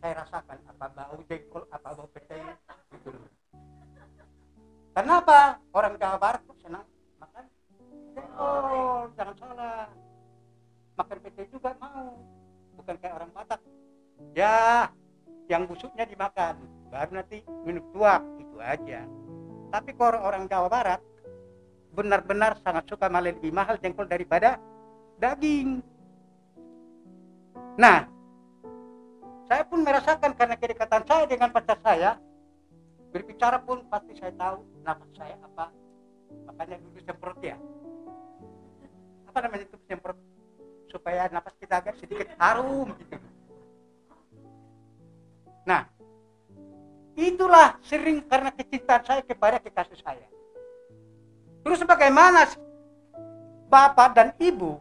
saya 0.00 0.24
rasakan 0.24 0.58
apa 0.64 0.86
bau 0.96 1.20
jengkol, 1.28 1.68
apa 1.68 1.88
bau 1.92 2.08
pete 2.08 2.40
gitu. 2.96 3.12
Kenapa 4.96 5.60
orang 5.76 6.00
Jawa 6.00 6.16
Barat 6.16 6.40
tuh 6.48 6.56
senang 6.64 6.88
makan 7.20 7.44
jengkol? 8.16 9.12
Jangan 9.12 9.36
salah. 9.36 9.88
Makan 10.96 11.18
pete 11.20 11.42
juga 11.52 11.76
mau, 11.76 12.16
bukan 12.80 12.96
kayak 12.96 13.14
orang 13.20 13.30
Batak. 13.36 13.60
Ya, 14.32 14.88
yang 15.46 15.66
busuknya 15.70 16.06
dimakan, 16.06 16.58
baru 16.90 17.22
nanti 17.22 17.42
minum 17.62 17.82
tuak 17.94 18.22
itu 18.42 18.56
aja. 18.58 19.06
Tapi 19.70 19.90
kalau 19.94 20.22
orang 20.22 20.46
Jawa 20.50 20.66
Barat 20.70 21.00
benar-benar 21.96 22.60
sangat 22.60 22.84
suka 22.90 23.08
malah 23.08 23.32
lebih 23.32 23.50
mahal 23.54 23.80
jengkol 23.80 24.04
daripada 24.04 24.60
daging. 25.16 25.80
Nah, 27.80 28.04
saya 29.48 29.62
pun 29.64 29.80
merasakan 29.86 30.34
karena 30.36 30.56
kedekatan 30.58 31.02
saya 31.06 31.24
dengan 31.24 31.48
pacar 31.54 31.78
saya, 31.80 32.20
berbicara 33.14 33.62
pun 33.62 33.86
pasti 33.88 34.12
saya 34.18 34.34
tahu 34.36 34.60
nafas 34.84 35.10
saya 35.16 35.36
apa. 35.40 35.72
Makanya 36.50 36.76
dulu 36.82 36.98
semprot 37.06 37.38
ya. 37.40 37.56
Apa 39.30 39.38
namanya 39.46 39.64
itu 39.64 39.78
semprot? 39.86 40.18
Supaya 40.90 41.28
nafas 41.30 41.54
kita 41.56 41.80
agak 41.80 41.96
sedikit 42.02 42.28
harum 42.36 42.92
gitu. 43.00 43.16
Nah, 45.66 45.82
itulah 47.18 47.76
sering 47.82 48.22
karena 48.24 48.54
kecintaan 48.54 49.02
saya 49.02 49.22
kepada 49.26 49.58
kekasih 49.58 49.98
saya. 49.98 50.26
Terus 51.66 51.82
bagaimana 51.82 52.46
bapak 53.66 54.14
dan 54.14 54.30
ibu 54.38 54.78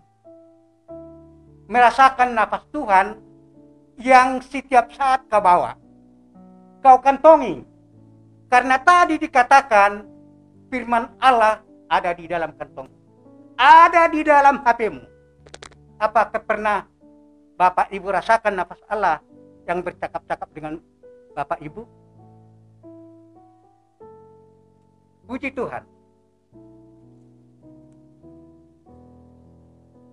merasakan 1.66 2.38
nafas 2.38 2.62
Tuhan 2.70 3.18
yang 3.98 4.38
setiap 4.46 4.94
saat 4.94 5.26
kau 5.26 5.42
bawa. 5.42 5.74
Kau 6.86 7.02
kantongi. 7.02 7.66
Karena 8.46 8.78
tadi 8.78 9.18
dikatakan 9.18 10.06
firman 10.70 11.18
Allah 11.18 11.66
ada 11.90 12.14
di 12.14 12.30
dalam 12.30 12.54
kantong. 12.54 12.86
Ada 13.58 14.06
di 14.14 14.22
dalam 14.22 14.62
HPmu. 14.62 15.04
Apakah 15.98 16.44
pernah 16.46 16.86
Bapak 17.56 17.88
Ibu 17.90 18.12
rasakan 18.12 18.54
nafas 18.54 18.84
Allah 18.92 19.24
yang 19.66 19.82
bercakap-cakap 19.82 20.50
dengan 20.54 20.80
Bapak 21.34 21.60
Ibu? 21.62 21.84
Puji 25.26 25.50
Tuhan. 25.58 25.84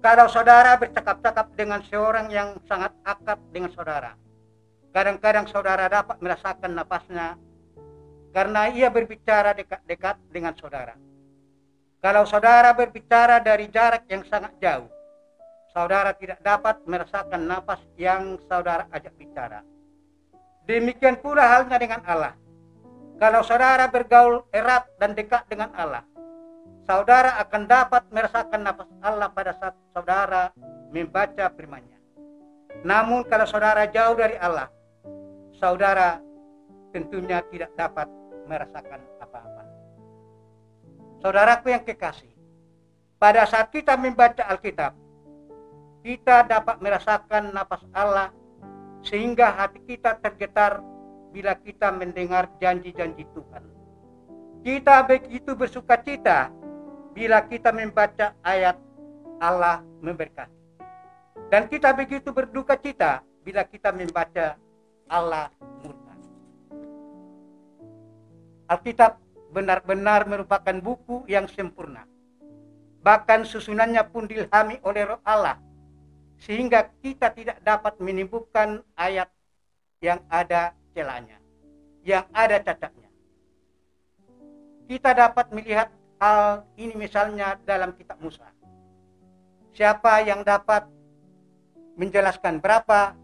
Kalau 0.03 0.27
saudara 0.27 0.75
bercakap-cakap 0.75 1.55
dengan 1.55 1.79
seorang 1.87 2.27
yang 2.33 2.59
sangat 2.67 2.91
akrab 3.07 3.39
dengan 3.55 3.71
saudara, 3.71 4.19
kadang-kadang 4.91 5.47
saudara 5.47 5.87
dapat 5.87 6.19
merasakan 6.19 6.75
napasnya 6.75 7.39
karena 8.35 8.67
ia 8.73 8.91
berbicara 8.91 9.55
dekat-dekat 9.55 10.19
dengan 10.33 10.59
saudara. 10.59 10.99
Kalau 12.03 12.27
saudara 12.27 12.75
berbicara 12.75 13.39
dari 13.39 13.71
jarak 13.71 14.03
yang 14.11 14.27
sangat 14.27 14.59
jauh, 14.59 14.91
saudara 15.73 16.13
tidak 16.17 16.39
dapat 16.45 16.81
merasakan 16.85 17.49
napas 17.49 17.81
yang 17.97 18.37
saudara 18.47 18.87
ajak 18.93 19.13
bicara. 19.17 19.65
Demikian 20.69 21.19
pula 21.19 21.43
halnya 21.43 21.81
dengan 21.81 22.01
Allah. 22.07 22.37
Kalau 23.19 23.41
saudara 23.43 23.89
bergaul 23.89 24.47
erat 24.53 24.87
dan 25.01 25.17
dekat 25.17 25.49
dengan 25.51 25.73
Allah, 25.75 26.05
saudara 26.87 27.41
akan 27.43 27.63
dapat 27.67 28.03
merasakan 28.13 28.61
nafas 28.63 28.89
Allah 29.03 29.29
pada 29.33 29.53
saat 29.59 29.75
saudara 29.91 30.53
membaca 30.93 31.51
firman-Nya. 31.57 31.99
Namun 32.85 33.27
kalau 33.27 33.47
saudara 33.49 33.89
jauh 33.89 34.15
dari 34.15 34.37
Allah, 34.39 34.69
saudara 35.57 36.21
tentunya 36.93 37.41
tidak 37.49 37.73
dapat 37.79 38.07
merasakan 38.47 39.01
apa-apa. 39.23 39.63
Saudaraku 41.23 41.67
yang 41.71 41.83
kekasih, 41.87 42.35
pada 43.23 43.47
saat 43.47 43.71
kita 43.71 43.95
membaca 43.95 44.43
Alkitab, 44.51 44.99
kita 46.03 46.47
dapat 46.51 46.83
merasakan 46.83 47.55
nafas 47.55 47.83
Allah 47.95 48.35
sehingga 49.07 49.55
hati 49.55 49.83
kita 49.87 50.19
tergetar 50.19 50.83
bila 51.31 51.57
kita 51.59 51.91
mendengar 51.95 52.51
janji-janji 52.59 53.25
Tuhan. 53.33 53.65
Kita 54.63 55.03
begitu 55.07 55.59
bersuka 55.59 55.99
cita 55.99 56.51
bila 57.15 57.43
kita 57.47 57.75
membaca 57.75 58.35
ayat 58.47 58.79
Allah 59.43 59.83
memberkati. 60.03 60.61
Dan 61.51 61.67
kita 61.67 61.91
begitu 61.97 62.31
berduka 62.31 62.79
cita 62.79 63.27
bila 63.43 63.67
kita 63.67 63.91
membaca 63.91 64.55
Allah 65.11 65.51
murka. 65.83 66.15
Alkitab 68.71 69.19
benar-benar 69.51 70.25
merupakan 70.31 70.77
buku 70.79 71.27
yang 71.27 71.51
sempurna. 71.51 72.07
Bahkan 73.03 73.45
susunannya 73.45 74.07
pun 74.15 74.31
dilhami 74.31 74.79
oleh 74.87 75.03
roh 75.11 75.21
Allah. 75.27 75.59
Sehingga 76.43 76.91
kita 76.99 77.31
tidak 77.31 77.63
dapat 77.63 78.03
menimbulkan 78.03 78.83
ayat 78.99 79.31
yang 80.03 80.19
ada 80.27 80.75
celahnya. 80.91 81.39
Yang 82.03 82.27
ada 82.35 82.57
cacatnya. 82.59 83.11
Kita 84.91 85.15
dapat 85.15 85.55
melihat 85.55 85.89
hal 86.19 86.67
ini 86.75 86.99
misalnya 86.99 87.55
dalam 87.63 87.95
kitab 87.95 88.19
Musa. 88.19 88.51
Siapa 89.71 90.27
yang 90.27 90.43
dapat 90.43 90.91
menjelaskan 91.95 92.59
berapa 92.59 93.15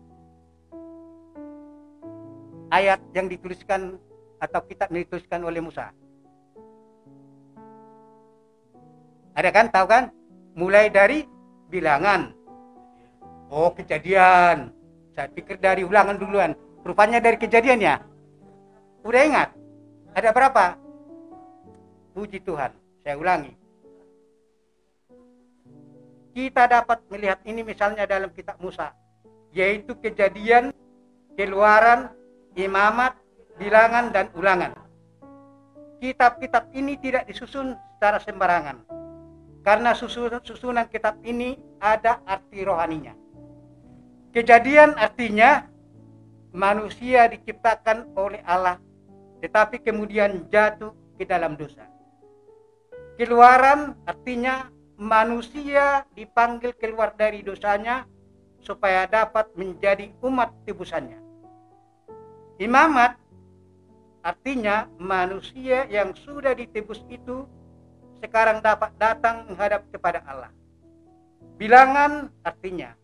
ayat 2.71 3.03
yang 3.19 3.27
dituliskan 3.27 3.99
atau 4.39 4.63
kitab 4.63 4.95
yang 4.95 5.03
dituliskan 5.03 5.43
oleh 5.43 5.59
Musa? 5.59 5.91
Ada 9.35 9.51
kan, 9.51 9.75
tahu 9.75 9.87
kan? 9.91 10.05
Mulai 10.55 10.87
dari 10.87 11.27
bilangan. 11.67 12.38
Oh, 13.49 13.73
kejadian. 13.73 14.71
Saya 15.17 15.29
pikir 15.33 15.57
dari 15.59 15.83
ulangan 15.83 16.21
duluan. 16.21 16.53
Rupanya 16.85 17.19
dari 17.19 17.41
kejadian 17.41 17.81
ya. 17.81 17.97
Udah 19.03 19.23
ingat? 19.25 19.49
Ada 20.13 20.31
berapa? 20.33 20.77
Puji 22.13 22.45
Tuhan. 22.45 22.73
Saya 23.03 23.17
ulangi. 23.17 23.57
Kita 26.37 26.71
dapat 26.71 27.03
melihat 27.11 27.43
ini 27.49 27.67
misalnya 27.67 28.07
dalam 28.07 28.31
kitab 28.31 28.63
Musa, 28.63 28.95
yaitu 29.51 29.99
kejadian, 29.99 30.71
keluaran, 31.35 32.15
imamat, 32.55 33.19
bilangan, 33.59 34.15
dan 34.15 34.31
ulangan. 34.39 34.71
Kitab-kitab 35.99 36.71
ini 36.79 36.95
tidak 37.03 37.27
disusun 37.27 37.75
secara 37.99 38.23
sembarangan, 38.23 38.87
karena 39.67 39.99
susunan, 39.99 40.87
kitab 40.87 41.19
ini 41.27 41.59
ada 41.83 42.23
arti 42.23 42.63
rohaninya. 42.63 43.19
Kejadian 44.39 44.95
artinya 44.95 45.67
manusia 46.55 47.27
diciptakan 47.27 48.15
oleh 48.15 48.39
Allah, 48.47 48.79
tetapi 49.43 49.83
kemudian 49.83 50.47
jatuh 50.47 50.95
ke 51.19 51.27
dalam 51.27 51.59
dosa. 51.59 51.83
Keluaran 53.19 53.99
artinya 54.07 54.71
manusia 54.95 56.07
dipanggil 56.15 56.71
keluar 56.79 57.19
dari 57.19 57.43
dosanya 57.43 58.07
supaya 58.63 59.11
dapat 59.11 59.51
menjadi 59.59 60.15
umat 60.23 60.55
tebusannya. 60.71 61.19
Imamat 62.63 63.19
artinya 64.23 64.87
manusia 65.03 65.83
yang 65.91 66.15
sudah 66.15 66.55
ditebus 66.55 67.03
itu 67.11 67.43
sekarang 68.23 68.63
dapat 68.63 68.95
datang 69.03 69.51
menghadap 69.51 69.83
kepada 69.91 70.23
Allah. 70.31 70.55
Bilangan 71.59 72.31
artinya 72.47 72.95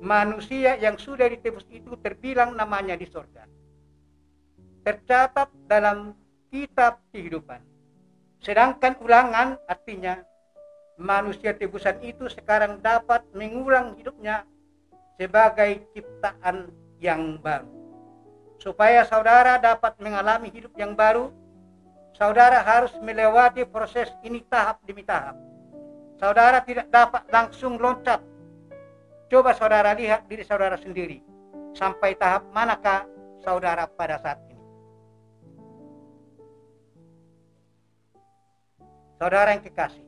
manusia 0.00 0.76
yang 0.76 1.00
sudah 1.00 1.28
ditebus 1.30 1.64
itu 1.72 1.96
terbilang 2.00 2.56
namanya 2.56 2.96
di 2.96 3.08
sorga. 3.08 3.48
Tercatat 4.86 5.50
dalam 5.66 6.14
kitab 6.52 7.02
kehidupan 7.10 7.76
Sedangkan 8.46 8.94
ulangan 9.02 9.58
artinya 9.66 10.22
manusia 11.02 11.50
tebusan 11.50 11.98
itu 11.98 12.30
sekarang 12.30 12.78
dapat 12.78 13.26
mengulang 13.34 13.98
hidupnya 13.98 14.46
sebagai 15.18 15.82
ciptaan 15.90 16.70
yang 17.02 17.42
baru. 17.42 17.66
Supaya 18.62 19.02
saudara 19.02 19.58
dapat 19.58 19.98
mengalami 19.98 20.54
hidup 20.54 20.70
yang 20.78 20.94
baru, 20.94 21.34
saudara 22.14 22.62
harus 22.62 22.94
melewati 23.02 23.66
proses 23.66 24.14
ini 24.22 24.46
tahap 24.46 24.78
demi 24.86 25.02
tahap. 25.02 25.34
Saudara 26.22 26.62
tidak 26.62 26.86
dapat 26.88 27.26
langsung 27.28 27.82
loncat. 27.82 28.22
Coba 29.26 29.50
saudara 29.58 29.90
lihat 29.98 30.30
diri 30.30 30.46
saudara 30.46 30.78
sendiri. 30.78 31.18
Sampai 31.74 32.14
tahap 32.14 32.46
manakah 32.54 33.04
saudara 33.42 33.84
pada 33.90 34.22
saat 34.22 34.38
ini. 34.46 34.64
Saudara 39.18 39.56
yang 39.56 39.64
kekasih, 39.64 40.06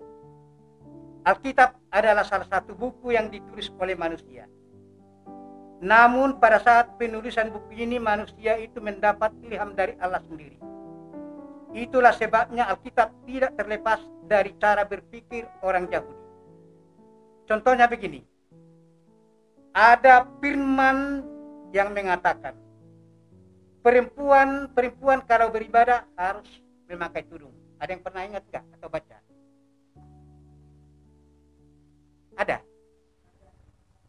Alkitab 1.27 1.77
adalah 1.93 2.25
salah 2.25 2.49
satu 2.49 2.73
buku 2.73 3.13
yang 3.13 3.29
ditulis 3.29 3.69
oleh 3.81 3.97
manusia. 3.99 4.49
Namun 5.79 6.41
pada 6.43 6.59
saat 6.63 6.95
penulisan 6.99 7.51
buku 7.51 7.85
ini 7.85 8.01
manusia 8.01 8.59
itu 8.59 8.79
mendapat 8.81 9.35
ilham 9.45 9.75
dari 9.75 9.95
Allah 9.99 10.23
sendiri. 10.25 10.59
Itulah 11.77 12.17
sebabnya 12.17 12.71
Alkitab 12.73 13.13
tidak 13.29 13.53
terlepas 13.61 14.01
dari 14.25 14.57
cara 14.57 14.89
berpikir 14.89 15.45
orang 15.61 15.85
Yahudi. 15.91 16.27
Contohnya 17.45 17.89
begini. 17.89 18.38
Ada 19.79 20.27
firman 20.43 21.23
yang 21.71 21.95
mengatakan 21.95 22.59
perempuan-perempuan 23.87 25.23
kalau 25.23 25.55
beribadah 25.55 26.03
harus 26.19 26.51
memakai 26.91 27.23
tudung. 27.23 27.55
Ada 27.79 27.95
yang 27.95 28.03
pernah 28.03 28.27
ingat 28.27 28.43
gak 28.51 28.67
atau 28.75 28.91
baca? 28.91 29.23
Ada. 32.35 32.59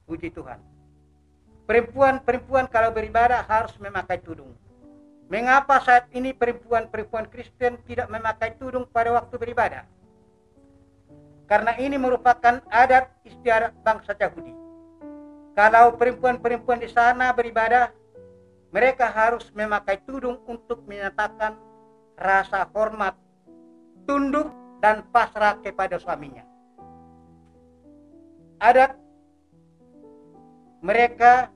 Puji 0.10 0.34
Tuhan. 0.34 0.58
Perempuan-perempuan 1.69 2.65
kalau 2.65 2.89
beribadah 2.89 3.45
harus 3.45 3.77
memakai 3.77 4.17
tudung. 4.25 4.58
Mengapa 5.29 5.77
saat 5.86 6.10
ini 6.17 6.34
perempuan-perempuan 6.34 7.29
Kristen 7.29 7.77
tidak 7.86 8.10
memakai 8.10 8.58
tudung 8.58 8.89
pada 8.89 9.13
waktu 9.13 9.38
beribadah? 9.38 9.86
Karena 11.45 11.77
ini 11.77 12.01
merupakan 12.01 12.58
adat 12.73 13.13
istiadat 13.21 13.77
bangsa 13.86 14.17
Yahudi. 14.17 14.68
Kalau 15.60 15.91
perempuan-perempuan 16.00 16.80
di 16.80 16.88
sana 16.88 17.36
beribadah, 17.36 17.91
mereka 18.72 19.12
harus 19.12 19.52
memakai 19.52 20.00
tudung 20.08 20.39
untuk 20.48 20.88
menyatakan 20.88 21.60
rasa 22.15 22.63
hormat, 22.72 23.19
tunduk, 24.08 24.48
dan 24.80 25.04
pasrah 25.12 25.60
kepada 25.60 26.00
suaminya. 26.00 26.48
Adat 28.63 28.95
mereka 30.80 31.52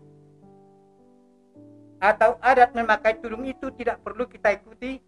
atau 2.04 2.36
adat 2.44 2.76
memakai 2.76 3.24
tudung 3.24 3.48
itu 3.48 3.72
tidak 3.72 4.04
perlu 4.04 4.28
kita 4.28 4.52
ikuti 4.52 5.00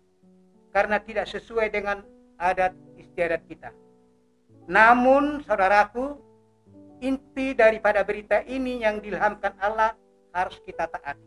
karena 0.71 1.03
tidak 1.03 1.27
sesuai 1.27 1.67
dengan 1.67 1.99
adat 2.39 2.71
istiadat 2.95 3.43
kita. 3.43 3.75
Namun, 4.71 5.43
saudaraku, 5.43 6.24
inti 7.05 7.53
daripada 7.53 8.01
berita 8.01 8.41
ini 8.49 8.81
yang 8.81 8.97
dilhamkan 8.97 9.53
Allah 9.61 9.93
harus 10.33 10.57
kita 10.65 10.89
taati. 10.89 11.21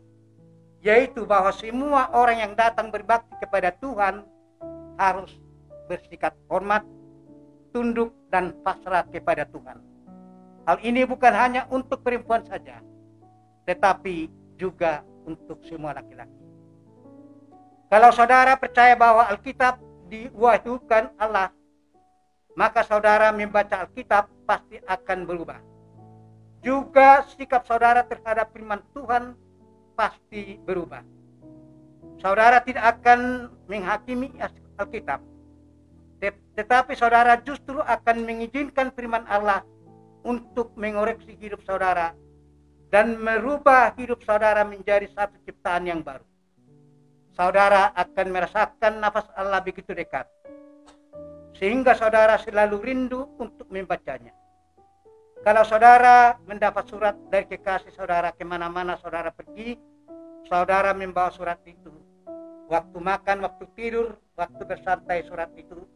Yaitu 0.83 1.23
bahwa 1.23 1.55
semua 1.55 2.11
orang 2.11 2.43
yang 2.43 2.53
datang 2.55 2.91
berbakti 2.91 3.31
kepada 3.39 3.71
Tuhan 3.79 4.27
harus 4.99 5.31
bersikap 5.87 6.35
hormat, 6.51 6.83
tunduk, 7.71 8.11
dan 8.27 8.51
pasrah 8.61 9.07
kepada 9.07 9.47
Tuhan. 9.47 9.79
Hal 10.67 10.77
ini 10.83 11.07
bukan 11.07 11.33
hanya 11.33 11.65
untuk 11.71 12.03
perempuan 12.03 12.45
saja, 12.45 12.83
tetapi 13.65 14.29
juga 14.59 15.01
untuk 15.25 15.63
semua 15.65 15.95
laki-laki. 15.95 16.35
Kalau 17.89 18.13
saudara 18.13 18.53
percaya 18.53 18.93
bahwa 18.93 19.25
Alkitab 19.25 19.81
diwahyukan 20.13 21.09
Allah, 21.17 21.49
maka 22.53 22.85
saudara 22.85 23.33
membaca 23.33 23.81
Alkitab 23.81 24.29
pasti 24.45 24.77
akan 24.85 25.25
berubah. 25.25 25.68
Juga 26.59 27.23
sikap 27.35 27.63
saudara 27.63 28.03
terhadap 28.03 28.51
firman 28.51 28.83
Tuhan 28.91 29.35
pasti 29.95 30.59
berubah. 30.67 31.03
Saudara 32.19 32.59
tidak 32.59 32.99
akan 32.99 33.47
menghakimi 33.71 34.35
Alkitab, 34.75 35.23
tetapi 36.55 36.91
saudara 36.99 37.39
justru 37.39 37.79
akan 37.79 38.27
mengizinkan 38.27 38.91
firman 38.91 39.23
Allah 39.31 39.63
untuk 40.27 40.75
mengoreksi 40.75 41.39
hidup 41.39 41.63
saudara 41.63 42.11
dan 42.91 43.15
merubah 43.15 43.95
hidup 43.95 44.19
saudara 44.27 44.67
menjadi 44.67 45.07
satu 45.15 45.39
ciptaan 45.47 45.87
yang 45.87 46.03
baru. 46.03 46.27
Saudara 47.39 47.95
akan 47.95 48.27
merasakan 48.35 48.99
nafas 48.99 49.31
Allah 49.39 49.63
begitu 49.63 49.95
dekat. 49.95 50.27
Sehingga 51.55 51.95
saudara 51.95 52.35
selalu 52.35 52.83
rindu 52.83 53.31
untuk 53.39 53.67
membacanya. 53.71 54.35
Kalau 55.39 55.63
saudara 55.63 56.35
mendapat 56.43 56.83
surat 56.91 57.15
dari 57.31 57.47
kekasih 57.47 57.95
saudara 57.95 58.35
ke 58.35 58.43
mana-mana 58.43 58.99
saudara 58.99 59.31
pergi, 59.31 59.79
saudara 60.51 60.91
membawa 60.91 61.31
surat 61.31 61.63
itu. 61.63 61.95
Waktu 62.67 62.97
makan, 62.99 63.47
waktu 63.47 63.65
tidur, 63.73 64.19
waktu 64.35 64.61
bersantai 64.67 65.25
surat 65.25 65.49
itu, 65.55 65.87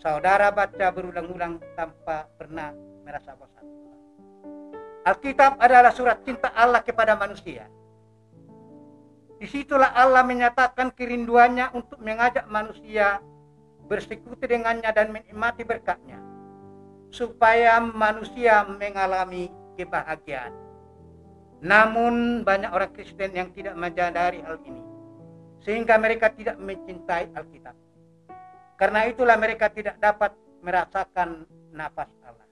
saudara 0.00 0.48
baca 0.50 0.90
berulang-ulang 0.90 1.60
tanpa 1.76 2.26
pernah 2.34 2.72
merasa 3.04 3.36
bosan. 3.38 3.62
Alkitab 5.06 5.62
adalah 5.62 5.94
surat 5.94 6.18
cinta 6.26 6.50
Allah 6.50 6.82
kepada 6.82 7.14
manusia. 7.14 7.70
Di 9.36 9.46
situlah 9.46 9.92
Allah 9.92 10.24
menyatakan 10.24 10.90
kerinduannya 10.96 11.70
untuk 11.76 12.00
mengajak 12.00 12.48
manusia 12.48 13.20
bersekutu 13.86 14.48
dengannya 14.48 14.90
dan 14.90 15.14
menikmati 15.14 15.62
berkatnya. 15.62 16.25
Supaya 17.16 17.80
manusia 17.80 18.60
mengalami 18.68 19.48
kebahagiaan. 19.80 20.52
Namun 21.64 22.44
banyak 22.44 22.68
orang 22.68 22.92
Kristen 22.92 23.32
yang 23.32 23.48
tidak 23.56 23.72
menyadari 23.72 24.44
hal 24.44 24.60
ini. 24.68 24.84
Sehingga 25.64 25.96
mereka 25.96 26.28
tidak 26.28 26.60
mencintai 26.60 27.32
Alkitab. 27.32 27.72
Karena 28.76 29.08
itulah 29.08 29.40
mereka 29.40 29.72
tidak 29.72 29.96
dapat 29.96 30.36
merasakan 30.60 31.48
nafas 31.72 32.12
Allah. 32.20 32.44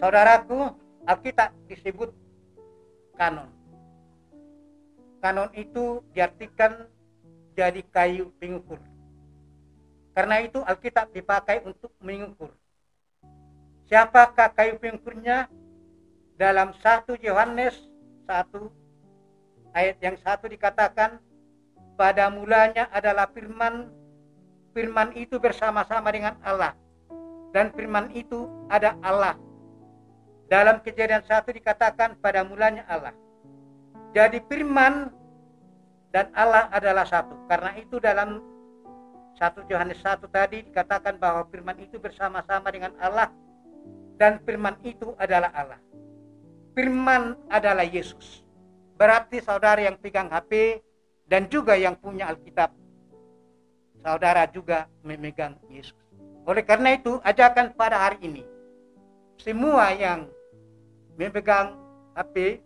Saudaraku, 0.00 0.72
Alkitab 1.04 1.52
disebut 1.68 2.08
kanon. 3.20 3.52
Kanon 5.20 5.52
itu 5.52 6.00
diartikan 6.16 6.88
jadi 7.52 7.84
kayu 7.92 8.32
pengukur. 8.40 8.80
Karena 10.16 10.40
itu 10.40 10.64
Alkitab 10.64 11.12
dipakai 11.12 11.60
untuk 11.68 11.92
mengukur. 12.00 12.54
Siapakah 13.88 14.52
kayu 14.52 14.76
pengukurnya? 14.76 15.48
Dalam 16.38 16.70
satu 16.78 17.18
Yohanes 17.18 17.74
1 18.28 18.52
ayat 19.74 19.96
yang 19.98 20.14
satu 20.22 20.46
dikatakan 20.46 21.18
pada 21.98 22.30
mulanya 22.30 22.86
adalah 22.94 23.26
firman 23.34 23.90
firman 24.70 25.10
itu 25.18 25.40
bersama-sama 25.42 26.14
dengan 26.14 26.38
Allah 26.46 26.78
dan 27.50 27.74
firman 27.74 28.14
itu 28.14 28.46
ada 28.70 28.94
Allah 29.02 29.34
dalam 30.46 30.78
kejadian 30.78 31.26
satu 31.26 31.50
dikatakan 31.50 32.14
pada 32.22 32.46
mulanya 32.46 32.86
Allah. 32.86 33.16
Jadi 34.16 34.38
firman 34.46 35.12
dan 36.12 36.32
Allah 36.38 36.72
adalah 36.72 37.04
satu. 37.04 37.36
Karena 37.50 37.76
itu 37.76 38.00
dalam 38.00 38.40
satu 39.36 39.66
Yohanes 39.66 40.00
1 40.00 40.22
tadi 40.30 40.64
dikatakan 40.70 41.20
bahwa 41.20 41.44
firman 41.52 41.76
itu 41.82 42.00
bersama-sama 42.00 42.72
dengan 42.72 42.96
Allah 43.02 43.28
dan 44.18 44.42
firman 44.42 44.74
itu 44.82 45.14
adalah 45.14 45.54
Allah. 45.54 45.80
Firman 46.74 47.38
adalah 47.48 47.86
Yesus. 47.86 48.42
Berarti 48.98 49.38
saudara 49.38 49.78
yang 49.78 49.94
pegang 49.94 50.26
HP 50.26 50.82
dan 51.30 51.46
juga 51.46 51.78
yang 51.78 51.94
punya 51.94 52.26
Alkitab, 52.26 52.74
saudara 54.02 54.50
juga 54.50 54.90
memegang 55.06 55.54
Yesus. 55.70 55.94
Oleh 56.42 56.66
karena 56.66 56.98
itu, 56.98 57.22
ajakan 57.22 57.78
pada 57.78 58.10
hari 58.10 58.18
ini, 58.26 58.42
semua 59.38 59.94
yang 59.94 60.26
memegang 61.14 61.78
HP 62.18 62.58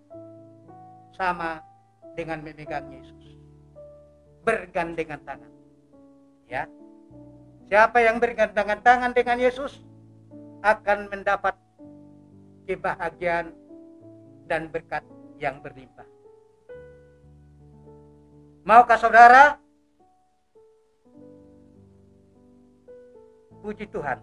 sama 1.13 1.61
dengan 2.17 2.41
memegang 2.41 2.89
Yesus. 2.89 3.37
Bergandengan 4.47 5.21
tangan. 5.29 5.53
Ya. 6.49 6.65
Siapa 7.69 8.01
yang 8.05 8.21
bergandengan 8.21 8.81
tangan 8.85 9.13
dengan 9.17 9.41
Yesus 9.41 9.81
akan 10.63 11.11
mendapat 11.11 11.59
kebahagiaan 12.71 13.51
dan 14.47 14.71
berkat 14.71 15.03
yang 15.43 15.59
berlimpah. 15.59 16.07
Maukah 18.63 18.99
saudara? 18.99 19.59
Puji 23.63 23.91
Tuhan. 23.91 24.19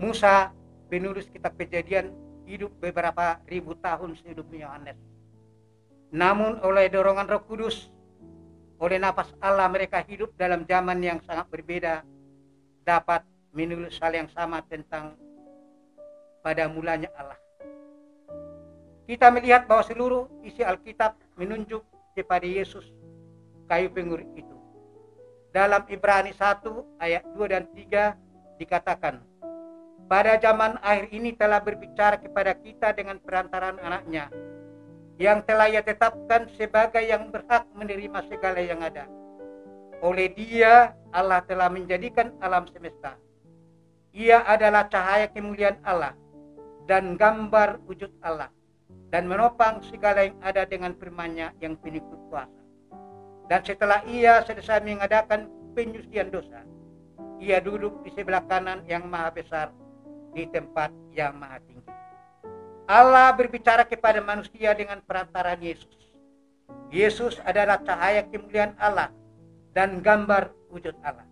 Musa 0.00 0.50
penulis 0.88 1.30
kitab 1.30 1.54
kejadian 1.56 2.12
hidup 2.48 2.72
beberapa 2.80 3.38
ribu 3.46 3.76
tahun 3.78 4.18
sehidupnya 4.18 4.66
Yohanes. 4.66 4.98
Namun 6.12 6.60
oleh 6.64 6.88
dorongan 6.90 7.28
roh 7.28 7.44
kudus, 7.44 7.91
oleh 8.82 8.98
nafas 8.98 9.30
Allah 9.38 9.70
mereka 9.70 10.02
hidup 10.02 10.34
dalam 10.34 10.66
zaman 10.66 10.98
yang 10.98 11.22
sangat 11.22 11.46
berbeda, 11.54 12.02
dapat 12.82 13.22
menulis 13.54 13.94
hal 14.02 14.10
yang 14.10 14.26
sama 14.34 14.58
tentang 14.66 15.14
pada 16.42 16.66
mulanya 16.66 17.06
Allah. 17.14 17.38
Kita 19.06 19.30
melihat 19.30 19.70
bahwa 19.70 19.86
seluruh 19.86 20.26
isi 20.42 20.66
Alkitab 20.66 21.14
menunjuk 21.38 21.86
kepada 22.18 22.42
Yesus 22.42 22.82
kayu 23.70 23.86
pengur 23.94 24.18
itu. 24.34 24.56
Dalam 25.54 25.86
Ibrani 25.86 26.34
1 26.34 26.66
ayat 26.98 27.22
2 27.38 27.54
dan 27.54 27.70
3 27.70 28.58
dikatakan, 28.58 29.22
pada 30.10 30.34
zaman 30.42 30.82
akhir 30.82 31.06
ini 31.14 31.30
telah 31.38 31.62
berbicara 31.62 32.18
kepada 32.18 32.58
kita 32.58 32.90
dengan 32.98 33.22
perantaran 33.22 33.78
anaknya 33.78 34.26
yang 35.22 35.38
telah 35.46 35.70
ia 35.70 35.86
tetapkan 35.86 36.50
sebagai 36.58 36.98
yang 36.98 37.30
berhak 37.30 37.62
menerima 37.78 38.26
segala 38.26 38.58
yang 38.58 38.82
ada. 38.82 39.06
Oleh 40.02 40.34
dia 40.34 40.98
Allah 41.14 41.46
telah 41.46 41.70
menjadikan 41.70 42.34
alam 42.42 42.66
semesta. 42.74 43.14
Ia 44.10 44.42
adalah 44.42 44.90
cahaya 44.90 45.30
kemuliaan 45.30 45.78
Allah 45.86 46.18
dan 46.90 47.14
gambar 47.14 47.78
wujud 47.86 48.10
Allah 48.18 48.50
dan 49.14 49.30
menopang 49.30 49.78
segala 49.86 50.26
yang 50.26 50.34
ada 50.42 50.66
dengan 50.66 50.90
firman-Nya 50.98 51.54
yang 51.62 51.78
penuh 51.78 52.02
kuasa. 52.26 52.58
Dan 53.46 53.62
setelah 53.62 54.02
ia 54.10 54.42
selesai 54.42 54.82
mengadakan 54.82 55.46
penyucian 55.78 56.34
dosa, 56.34 56.66
ia 57.38 57.62
duduk 57.62 58.02
di 58.02 58.10
sebelah 58.10 58.42
kanan 58.50 58.82
yang 58.90 59.06
maha 59.06 59.30
besar 59.30 59.70
di 60.34 60.50
tempat 60.50 60.90
yang 61.14 61.38
maha 61.38 61.62
tinggi. 61.62 61.92
Allah 62.92 63.32
berbicara 63.32 63.88
kepada 63.88 64.20
manusia 64.20 64.76
dengan 64.76 65.00
perantaraan 65.00 65.64
Yesus. 65.64 65.96
Yesus 66.92 67.40
adalah 67.40 67.80
cahaya 67.80 68.20
kemuliaan 68.28 68.76
Allah 68.76 69.08
dan 69.72 70.04
gambar 70.04 70.52
wujud 70.68 70.92
Allah. 71.00 71.24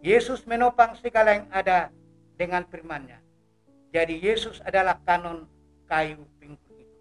Yesus 0.00 0.48
menopang 0.48 0.96
segala 0.96 1.36
yang 1.36 1.52
ada 1.52 1.92
dengan 2.40 2.64
firman-Nya. 2.64 3.20
Jadi 3.92 4.24
Yesus 4.24 4.64
adalah 4.64 4.96
kanon 5.04 5.44
kayu 5.84 6.24
pinggul 6.40 6.80
itu. 6.80 6.98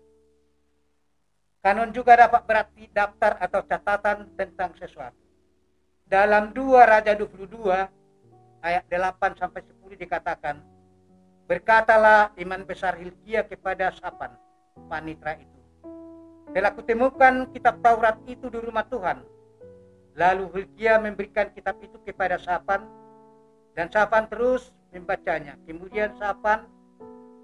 Kanon 1.63 1.95
juga 1.95 2.19
dapat 2.19 2.43
berarti 2.43 2.83
daftar 2.91 3.39
atau 3.39 3.63
catatan 3.63 4.27
tentang 4.35 4.75
sesuatu. 4.75 5.23
Dalam 6.03 6.51
2 6.51 6.83
Raja 6.83 7.15
22 7.15 7.47
ayat 8.59 8.83
8 8.91 9.39
sampai 9.39 9.63
10 9.63 9.95
dikatakan 9.95 10.59
Berkatalah 11.49 12.29
iman 12.37 12.61
besar 12.61 12.93
Hilkia 13.01 13.41
kepada 13.41 13.89
Sapan, 13.97 14.37
panitra 14.85 15.33
itu. 15.33 15.59
Telah 16.53 16.69
kutemukan 16.77 17.49
kitab 17.49 17.81
Taurat 17.81 18.21
itu 18.29 18.53
di 18.53 18.61
rumah 18.61 18.85
Tuhan. 18.85 19.25
Lalu 20.13 20.45
Hilkia 20.53 21.01
memberikan 21.01 21.49
kitab 21.49 21.81
itu 21.81 21.97
kepada 22.05 22.37
Sapan, 22.37 22.85
dan 23.73 23.89
Sapan 23.89 24.29
terus 24.29 24.69
membacanya. 24.93 25.57
Kemudian 25.65 26.13
Sapan, 26.21 26.69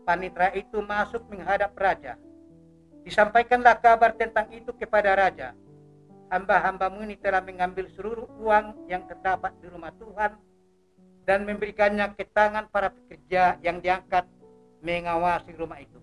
panitra 0.06 0.54
itu 0.54 0.86
masuk 0.86 1.26
menghadap 1.26 1.74
raja. 1.74 2.13
Disampaikanlah 3.02 3.82
kabar 3.82 4.13
tentang 4.13 4.54
itu 4.54 4.70
kepada 4.78 5.18
raja. 5.18 5.58
Hamba-hambamu 6.30 7.02
ini 7.10 7.18
telah 7.18 7.41
mengambil 7.41 7.89
seluruh 7.98 8.30
uang 8.38 8.86
yang 8.86 9.02
terdapat 9.10 9.50
di 9.58 9.65
rumah 9.65 9.89
Tuhan 9.98 10.38
dan 11.25 11.43
memberikannya 11.43 12.13
ke 12.13 12.23
tangan 12.29 12.69
para 12.69 12.93
pekerja 12.93 13.57
yang 13.65 13.81
diangkat 13.81 14.29
mengawasi 14.85 15.51
rumah 15.57 15.81
itu. 15.81 15.97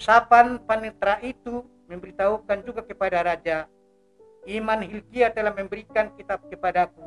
Sapan 0.00 0.60
panitra 0.64 1.20
itu 1.24 1.64
memberitahukan 1.88 2.64
juga 2.64 2.84
kepada 2.84 3.24
raja, 3.24 3.68
Iman 4.48 4.80
Hilkia 4.80 5.32
telah 5.32 5.52
memberikan 5.52 6.12
kitab 6.16 6.40
kepadaku. 6.48 7.04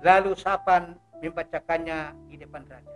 Lalu 0.00 0.32
Sapan 0.36 0.96
membacakannya 1.20 2.16
di 2.32 2.40
depan 2.40 2.64
raja. 2.68 2.92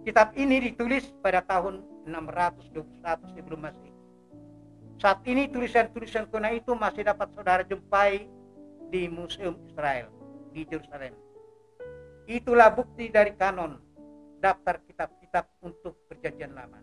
Kitab 0.00 0.32
ini 0.36 0.72
ditulis 0.72 1.12
pada 1.20 1.44
tahun 1.44 1.84
621 2.08 3.36
sebelum 3.36 3.60
Masehi. 3.68 3.92
Saat 5.00 5.24
ini 5.28 5.48
tulisan-tulisan 5.48 6.28
kuna 6.28 6.52
itu 6.52 6.72
masih 6.72 7.04
dapat 7.04 7.28
saudara 7.36 7.64
jumpai 7.64 8.28
di 8.88 9.08
Museum 9.08 9.56
Israel 9.68 10.08
di 10.52 10.64
Jerusalem. 10.64 11.12
Itulah 12.30 12.70
bukti 12.70 13.10
dari 13.10 13.34
kanon 13.34 13.74
daftar 14.38 14.78
kitab-kitab 14.86 15.50
untuk 15.66 15.98
perjanjian 16.06 16.54
lama. 16.54 16.78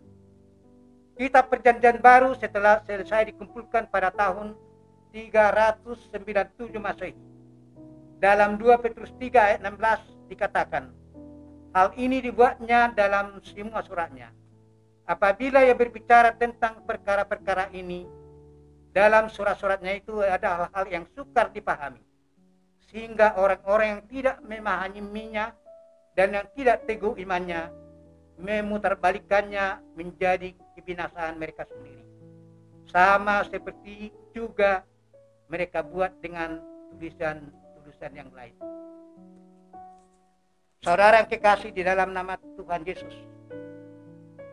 Kitab 1.16 1.48
perjanjian 1.48 2.04
baru 2.04 2.36
setelah 2.36 2.84
selesai 2.84 3.32
dikumpulkan 3.32 3.88
pada 3.88 4.12
tahun 4.12 4.52
397 5.16 6.12
Masehi. 6.76 7.16
Dalam 8.20 8.60
2 8.60 8.76
Petrus 8.84 9.08
3 9.16 9.56
ayat 9.56 9.60
16 9.64 10.28
dikatakan, 10.28 10.92
hal 11.72 11.96
ini 11.96 12.20
dibuatnya 12.20 12.92
dalam 12.92 13.40
semua 13.40 13.80
suratnya. 13.80 14.28
Apabila 15.08 15.64
ia 15.64 15.72
berbicara 15.72 16.36
tentang 16.36 16.84
perkara-perkara 16.84 17.72
ini, 17.72 18.04
dalam 18.92 19.32
surat-suratnya 19.32 19.96
itu 19.96 20.20
ada 20.20 20.68
hal-hal 20.68 20.84
yang 20.92 21.04
sukar 21.16 21.48
dipahami 21.48 22.04
sehingga 22.88 23.36
orang-orang 23.36 24.00
yang 24.00 24.02
tidak 24.08 24.36
memahaminya 24.44 25.52
dan 26.16 26.34
yang 26.34 26.46
tidak 26.56 26.88
teguh 26.88 27.14
imannya 27.20 27.68
memutarbalikannya 28.38 29.82
menjadi 29.98 30.54
kebinasaan 30.78 31.36
mereka 31.36 31.66
sendiri. 31.68 32.06
Sama 32.88 33.44
seperti 33.44 34.14
juga 34.32 34.86
mereka 35.52 35.84
buat 35.84 36.16
dengan 36.24 36.62
tulisan-tulisan 36.94 38.12
yang 38.16 38.30
lain. 38.32 38.56
Saudara 40.80 41.20
yang 41.20 41.28
kekasih 41.28 41.74
di 41.74 41.82
dalam 41.82 42.14
nama 42.14 42.38
Tuhan 42.56 42.86
Yesus. 42.86 43.12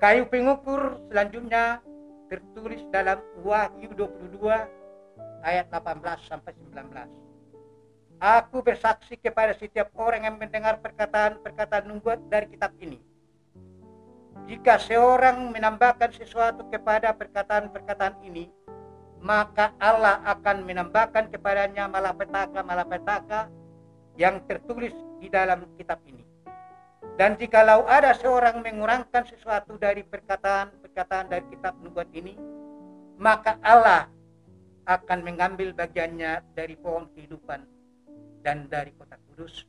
Kayu 0.01 0.27
pengukur 0.27 0.99
selanjutnya 1.07 1.79
tertulis 2.27 2.81
dalam 2.91 3.21
Wahyu 3.45 3.93
22 3.95 4.41
ayat 5.45 5.69
18 5.71 6.01
sampai 6.25 6.51
19. 6.73 7.24
Aku 8.15 8.63
bersaksi 8.63 9.19
kepada 9.19 9.51
setiap 9.51 9.91
orang 9.99 10.23
yang 10.23 10.39
mendengar 10.39 10.79
perkataan-perkataan 10.79 11.83
nubuat 11.91 12.23
dari 12.31 12.47
kitab 12.47 12.71
ini. 12.79 12.95
Jika 14.47 14.79
seorang 14.79 15.51
menambahkan 15.51 16.15
sesuatu 16.15 16.63
kepada 16.71 17.11
perkataan-perkataan 17.11 18.23
ini, 18.23 18.47
maka 19.19 19.75
Allah 19.83 20.23
akan 20.23 20.63
menambahkan 20.63 21.27
kepadanya 21.27 21.91
malapetaka-malapetaka 21.91 23.51
yang 24.15 24.39
tertulis 24.47 24.95
di 25.19 25.27
dalam 25.27 25.67
kitab 25.75 25.99
ini. 26.07 26.23
Dan 27.19 27.35
jikalau 27.35 27.83
ada 27.83 28.15
seorang 28.15 28.63
mengurangkan 28.63 29.27
sesuatu 29.27 29.75
dari 29.75 30.07
perkataan-perkataan 30.07 31.27
dari 31.27 31.43
kitab 31.51 31.75
nubuat 31.83 32.07
ini, 32.15 32.39
maka 33.19 33.59
Allah 33.59 34.07
akan 34.87 35.19
mengambil 35.25 35.75
bagiannya 35.75 36.45
dari 36.55 36.79
pohon 36.79 37.09
kehidupan 37.11 37.74
dan 38.45 38.69
dari 38.69 38.93
kota 38.93 39.17
kudus 39.25 39.65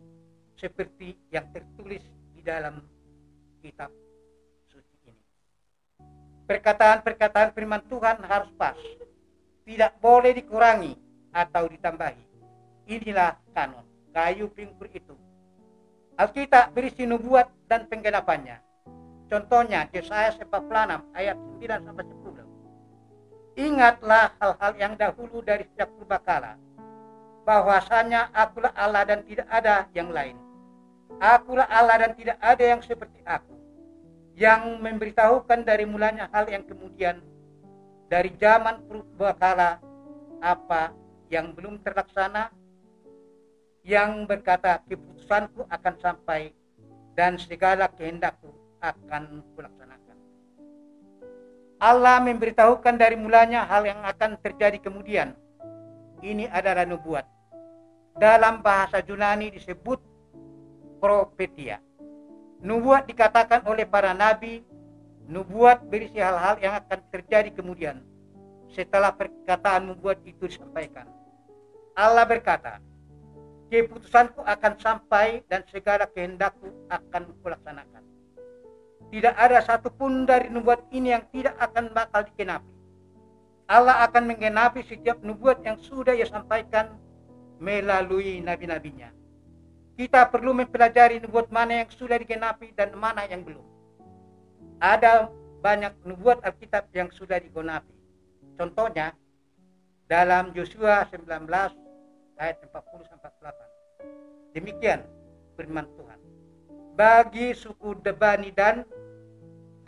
seperti 0.53 1.17
yang 1.33 1.49
tertulis 1.49 2.05
di 2.37 2.45
dalam 2.45 2.85
kitab 3.65 3.89
suci 4.69 5.09
ini. 5.09 5.25
Perkataan-perkataan 6.45 7.57
firman 7.57 7.81
Tuhan 7.89 8.21
harus 8.29 8.53
pas, 8.61 8.77
tidak 9.65 9.97
boleh 9.97 10.37
dikurangi 10.37 10.93
atau 11.33 11.65
ditambahi. 11.73 12.21
Inilah 12.93 13.41
kanon, 13.57 13.89
kayu 14.13 14.53
pingkur 14.53 14.93
itu. 14.93 15.17
Alkitab 16.21 16.77
berisi 16.77 17.09
nubuat 17.09 17.49
dan 17.73 17.89
penggenapannya. 17.89 18.61
Contohnya 19.27 19.89
Yesaya 19.89 20.37
46 20.37 21.17
ayat 21.17 21.37
9 21.37 21.81
sampai 21.83 22.05
10. 22.05 23.57
Ingatlah 23.57 24.37
hal-hal 24.37 24.73
yang 24.77 24.95
dahulu 25.01 25.41
dari 25.41 25.65
sejak 25.73 25.89
purbakala 25.97 26.61
bahwasanya 27.47 28.35
akulah 28.35 28.75
Allah 28.75 29.07
dan 29.07 29.23
tidak 29.23 29.47
ada 29.47 29.87
yang 29.95 30.11
lain. 30.11 30.35
Akulah 31.23 31.71
Allah 31.71 32.03
dan 32.03 32.13
tidak 32.19 32.37
ada 32.43 32.65
yang 32.67 32.83
seperti 32.83 33.23
aku. 33.23 33.55
Yang 34.35 34.83
memberitahukan 34.83 35.65
dari 35.65 35.87
mulanya 35.87 36.29
hal 36.35 36.45
yang 36.51 36.67
kemudian 36.67 37.23
dari 38.11 38.35
zaman 38.37 38.85
purbakala 38.85 39.81
apa 40.43 40.93
yang 41.33 41.57
belum 41.57 41.81
terlaksana 41.81 42.53
yang 43.87 44.27
berkata 44.27 44.83
keputusanku 44.85 45.65
akan 45.71 45.95
sampai 46.03 46.53
dan 47.17 47.39
segala 47.41 47.89
kehendakku 47.89 48.51
akan 48.83 49.41
kulaksanakan. 49.57 50.19
Allah 51.81 52.21
memberitahukan 52.21 52.95
dari 52.99 53.17
mulanya 53.17 53.65
hal 53.65 53.87
yang 53.89 54.03
akan 54.05 54.37
terjadi 54.43 54.83
kemudian. 54.83 55.33
Ini 56.21 56.51
adalah 56.51 56.85
nubuat 56.85 57.36
dalam 58.17 58.65
bahasa 58.65 59.05
Yunani 59.05 59.53
disebut 59.53 60.01
profetia. 61.01 61.81
Nubuat 62.65 63.05
dikatakan 63.05 63.69
oleh 63.69 63.85
para 63.85 64.17
nabi, 64.17 64.65
nubuat 65.29 65.85
berisi 65.87 66.17
hal-hal 66.17 66.57
yang 66.59 66.75
akan 66.81 66.99
terjadi 67.13 67.53
kemudian 67.53 68.01
setelah 68.73 69.13
perkataan 69.13 69.93
membuat 69.93 70.25
itu 70.25 70.49
disampaikan. 70.49 71.07
Allah 71.97 72.25
berkata, 72.25 72.81
keputusanku 73.69 74.41
akan 74.45 74.73
sampai 74.81 75.45
dan 75.49 75.65
segala 75.69 76.09
kehendakku 76.09 76.73
akan 76.89 77.33
kulaksanakan. 77.45 78.03
Tidak 79.13 79.35
ada 79.39 79.63
satupun 79.63 80.27
dari 80.27 80.51
nubuat 80.51 80.91
ini 80.91 81.15
yang 81.15 81.25
tidak 81.31 81.55
akan 81.63 81.95
bakal 81.95 82.27
dikenapi. 82.27 82.73
Allah 83.67 84.07
akan 84.07 84.31
menggenapi 84.31 84.83
setiap 84.87 85.19
nubuat 85.23 85.63
yang 85.63 85.79
sudah 85.79 86.15
ia 86.15 86.27
sampaikan 86.27 86.99
melalui 87.59 88.41
nabi-nabinya. 88.45 89.13
kita 89.97 90.29
perlu 90.29 90.53
mempelajari 90.53 91.25
nubuat 91.25 91.49
mana 91.49 91.81
yang 91.81 91.89
sudah 91.89 92.21
digenapi 92.21 92.69
dan 92.77 92.93
mana 92.93 93.25
yang 93.33 93.41
belum. 93.41 93.65
Ada 94.77 95.33
banyak 95.65 96.05
nubuat 96.05 96.45
Alkitab 96.45 96.93
yang 96.93 97.09
sudah 97.09 97.41
digenapi. 97.41 97.97
Contohnya 98.61 99.17
dalam 100.05 100.53
Yosua 100.53 101.09
19 101.09 101.49
ayat 102.37 102.57
40 102.61 103.09
sampai 103.09 103.31
48. 103.41 104.53
Demikian 104.53 105.01
firman 105.57 105.89
Tuhan. 105.97 106.21
Bagi 106.93 107.57
suku 107.57 107.97
Debani 108.05 108.53
dan 108.53 108.85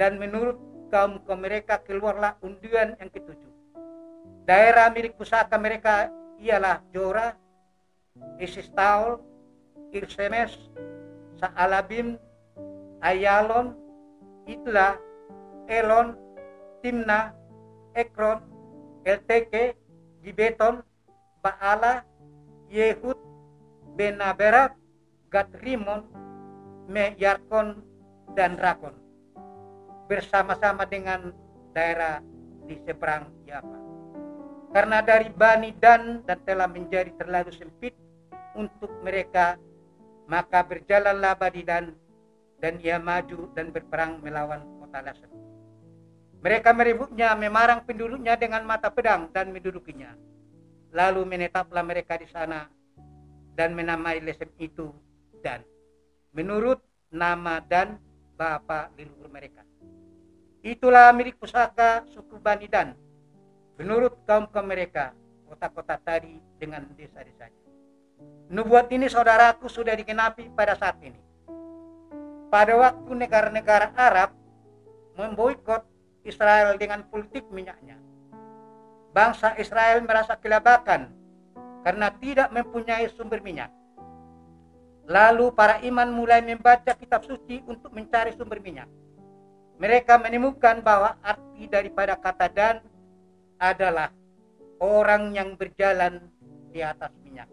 dan 0.00 0.16
menurut 0.16 0.56
kaum 0.88 1.20
kaum 1.28 1.40
mereka 1.40 1.80
keluarlah 1.84 2.36
undian 2.40 2.96
yang 2.96 3.12
ketujuh. 3.12 3.52
Daerah 4.48 4.88
milik 4.88 5.20
pusaka 5.20 5.60
mereka 5.60 6.08
ialah 6.40 6.80
Jora, 6.92 7.36
Isistaul, 8.38 9.18
Irsemes, 9.90 10.54
Saalabim, 11.38 12.18
Ayalon, 13.02 13.74
Itla, 14.46 14.98
Elon, 15.68 16.16
Timna, 16.80 17.34
Ekron, 17.94 18.40
Elteke, 19.04 19.76
Gibeton, 20.22 20.82
Baala, 21.42 22.02
Yehud, 22.70 23.16
Benaberat, 23.98 24.74
Gatrimon, 25.28 26.06
Me 26.88 27.12
Yarkon, 27.18 27.82
dan 28.32 28.56
Rakon. 28.56 28.94
Bersama-sama 30.08 30.88
dengan 30.88 31.34
daerah 31.76 32.22
di 32.64 32.78
seberang 32.86 33.28
Yapa. 33.44 33.78
Karena 34.72 35.00
dari 35.00 35.32
Bani 35.32 35.72
Dan 35.76 36.22
dan 36.28 36.38
telah 36.44 36.68
menjadi 36.68 37.12
terlalu 37.16 37.52
sempit 37.56 37.96
untuk 38.56 38.92
mereka 39.04 39.58
maka 40.28 40.60
berjalanlah 40.60 41.34
Badidan 41.40 41.96
dan 42.60 42.76
ia 42.84 43.00
maju 43.00 43.48
dan 43.56 43.72
berperang 43.72 44.20
melawan 44.20 44.60
kota 44.78 45.00
Lasem. 45.00 45.30
Mereka 46.38 46.70
merebutnya, 46.70 47.34
memarang 47.34 47.82
penduduknya 47.82 48.38
dengan 48.38 48.62
mata 48.62 48.92
pedang 48.92 49.26
dan 49.34 49.50
mendudukinya. 49.50 50.14
Lalu 50.94 51.26
menetaplah 51.26 51.82
mereka 51.82 52.14
di 52.20 52.28
sana 52.30 52.70
dan 53.58 53.74
menamai 53.74 54.22
Lesem 54.22 54.48
itu 54.60 54.94
dan 55.42 55.66
menurut 56.30 56.78
nama 57.10 57.58
dan 57.58 57.98
bapa 58.38 58.92
leluhur 58.94 59.26
mereka. 59.32 59.66
Itulah 60.62 61.10
milik 61.14 61.40
pusaka 61.40 62.06
suku 62.12 62.38
Bani 62.38 62.70
Dan 62.70 62.94
menurut 63.78 64.18
kaum-kaum 64.26 64.66
mereka 64.66 65.14
kota-kota 65.46 65.98
tadi 65.98 66.38
dengan 66.58 66.86
desa-desanya. 66.94 67.67
Nubuat 68.48 68.88
ini 68.88 69.12
saudaraku 69.12 69.68
sudah 69.68 69.92
dikenapi 69.92 70.56
pada 70.56 70.72
saat 70.72 70.96
ini. 71.04 71.20
Pada 72.48 72.72
waktu 72.80 73.12
negara-negara 73.12 73.92
Arab 73.92 74.32
memboikot 75.20 75.84
Israel 76.24 76.78
dengan 76.80 77.04
politik 77.12 77.44
minyaknya. 77.52 78.00
Bangsa 79.12 79.52
Israel 79.60 80.00
merasa 80.00 80.38
kelabakan 80.40 81.12
karena 81.84 82.08
tidak 82.16 82.48
mempunyai 82.52 83.08
sumber 83.12 83.44
minyak. 83.44 83.68
Lalu 85.08 85.52
para 85.56 85.80
iman 85.84 86.08
mulai 86.12 86.44
membaca 86.44 86.92
kitab 86.92 87.24
suci 87.24 87.64
untuk 87.64 87.92
mencari 87.96 88.36
sumber 88.36 88.60
minyak. 88.60 88.88
Mereka 89.80 90.20
menemukan 90.20 90.84
bahwa 90.84 91.16
arti 91.20 91.64
daripada 91.68 92.16
kata 92.16 92.46
dan 92.52 92.76
adalah 93.56 94.12
orang 94.78 95.34
yang 95.34 95.56
berjalan 95.56 96.28
di 96.70 96.84
atas 96.84 97.10
minyak. 97.24 97.48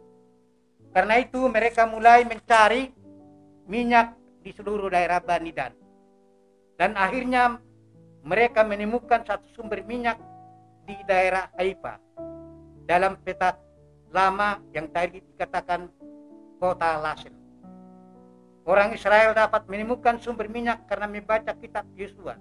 Karena 0.95 1.19
itu 1.19 1.43
mereka 1.51 1.83
mulai 1.83 2.23
mencari 2.23 2.87
minyak 3.67 4.15
di 4.39 4.55
seluruh 4.55 4.87
daerah 4.87 5.19
Banidan. 5.19 5.75
Dan 6.79 6.95
akhirnya 6.95 7.59
mereka 8.23 8.63
menemukan 8.63 9.27
satu 9.27 9.43
sumber 9.51 9.83
minyak 9.83 10.15
di 10.87 10.95
daerah 11.03 11.51
Haifa. 11.59 11.99
Dalam 12.87 13.19
peta 13.19 13.59
lama 14.15 14.63
yang 14.71 14.87
tadi 14.87 15.19
dikatakan 15.19 15.91
kota 16.63 17.03
Lasem. 17.03 17.35
Orang 18.63 18.95
Israel 18.95 19.35
dapat 19.35 19.67
menemukan 19.67 20.15
sumber 20.23 20.47
minyak 20.47 20.87
karena 20.87 21.11
membaca 21.11 21.51
kitab 21.59 21.83
Yosua 21.99 22.39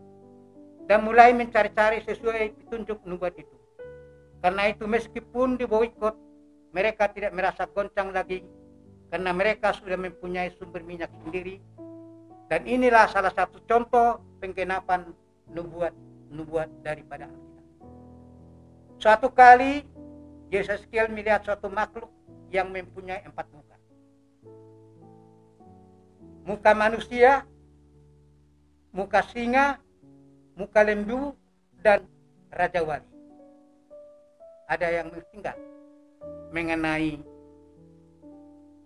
dan 0.87 1.03
mulai 1.03 1.35
mencari-cari 1.35 2.07
sesuai 2.07 2.55
petunjuk 2.55 3.03
nubuat 3.03 3.35
itu. 3.35 3.57
Karena 4.39 4.71
itu 4.71 4.87
meskipun 4.87 5.59
diboikot 5.59 6.15
mereka 6.75 7.07
tidak 7.07 7.31
merasa 7.31 7.71
goncang 7.71 8.11
lagi 8.11 8.43
karena 9.09 9.31
mereka 9.31 9.71
sudah 9.79 9.95
mempunyai 9.95 10.51
sumber 10.59 10.83
minyak 10.83 11.09
sendiri 11.23 11.63
dan 12.51 12.67
inilah 12.67 13.07
salah 13.07 13.31
satu 13.31 13.63
contoh 13.63 14.19
penggenapan 14.43 15.07
nubuat 15.55 15.95
nubuat 16.35 16.67
daripada 16.83 17.31
Alkitab. 17.31 17.65
Suatu 18.99 19.31
kali 19.31 19.87
Yesus 20.51 20.83
melihat 20.91 21.47
suatu 21.47 21.71
makhluk 21.71 22.11
yang 22.51 22.75
mempunyai 22.75 23.23
empat 23.23 23.47
muka. 23.55 23.77
Muka 26.45 26.73
manusia, 26.75 27.47
muka 28.91 29.23
singa, 29.31 29.79
muka 30.59 30.83
lembu, 30.83 31.39
dan 31.81 32.03
raja 32.51 32.83
wali. 32.83 33.09
Ada 34.69 35.03
yang 35.03 35.09
meninggal 35.15 35.57
mengenai 36.55 37.19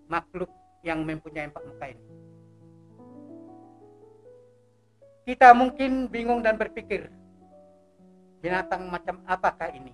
makhluk 0.08 0.48
yang 0.80 1.04
mempunyai 1.04 1.52
empat 1.52 1.62
muka 1.68 1.86
ini. 1.92 2.04
Kita 5.28 5.52
mungkin 5.52 6.08
bingung 6.08 6.40
dan 6.40 6.56
berpikir, 6.56 7.12
binatang 8.40 8.88
macam 8.88 9.20
apakah 9.28 9.68
ini? 9.76 9.92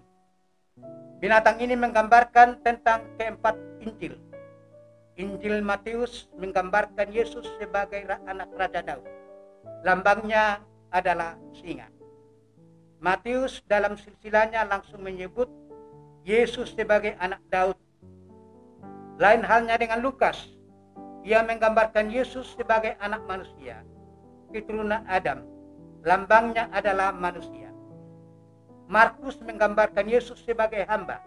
Binatang 1.18 1.58
ini 1.58 1.74
menggambarkan 1.74 2.62
tentang 2.62 3.10
keempat 3.18 3.58
Injil. 3.82 4.14
Injil 5.18 5.58
Matius 5.58 6.30
menggambarkan 6.38 7.10
Yesus 7.10 7.42
sebagai 7.58 8.06
anak 8.06 8.54
Raja 8.54 8.86
Daud. 8.86 9.06
Lambangnya 9.82 10.62
adalah 10.94 11.34
singa. 11.50 11.90
Matius 13.02 13.58
dalam 13.66 13.98
silsilahnya 13.98 14.62
langsung 14.70 15.02
menyebut 15.02 15.50
Yesus 16.24 16.72
sebagai 16.72 17.12
anak 17.20 17.36
Daud. 17.52 17.76
Lain 19.20 19.44
halnya 19.44 19.76
dengan 19.76 20.00
Lukas. 20.00 20.56
Ia 21.20 21.44
menggambarkan 21.44 22.08
Yesus 22.08 22.56
sebagai 22.56 22.96
anak 22.96 23.28
manusia, 23.28 23.84
keturunan 24.48 25.04
Adam. 25.04 25.44
Lambangnya 26.00 26.72
adalah 26.72 27.12
manusia. 27.12 27.68
Markus 28.88 29.36
menggambarkan 29.44 30.08
Yesus 30.08 30.40
sebagai 30.48 30.88
hamba. 30.88 31.20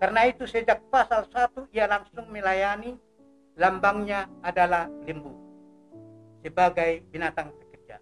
Karena 0.00 0.32
itu 0.32 0.48
sejak 0.48 0.80
pasal 0.88 1.28
1 1.28 1.68
ia 1.76 1.84
langsung 1.84 2.28
melayani 2.32 2.96
lambangnya 3.56 4.28
adalah 4.40 4.88
lembu 5.04 5.32
sebagai 6.40 7.04
binatang 7.12 7.52
pekerja. 7.52 8.00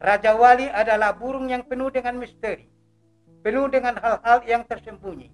Raja 0.00 0.32
Wali 0.36 0.68
adalah 0.68 1.16
burung 1.16 1.48
yang 1.48 1.64
penuh 1.64 1.88
dengan 1.88 2.16
misteri 2.20 2.77
penuh 3.42 3.66
dengan 3.70 3.96
hal-hal 3.98 4.38
yang 4.44 4.62
tersembunyi. 4.66 5.30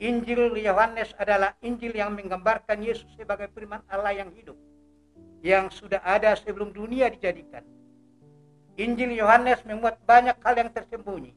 Injil 0.00 0.56
Yohanes 0.56 1.12
adalah 1.20 1.52
Injil 1.60 1.92
yang 1.92 2.16
menggambarkan 2.16 2.80
Yesus 2.80 3.08
sebagai 3.20 3.52
firman 3.52 3.84
Allah 3.92 4.16
yang 4.16 4.32
hidup, 4.32 4.56
yang 5.44 5.68
sudah 5.68 6.00
ada 6.00 6.32
sebelum 6.40 6.72
dunia 6.72 7.12
dijadikan. 7.12 7.60
Injil 8.80 9.12
Yohanes 9.12 9.60
memuat 9.68 10.00
banyak 10.08 10.40
hal 10.40 10.54
yang 10.56 10.72
tersembunyi, 10.72 11.36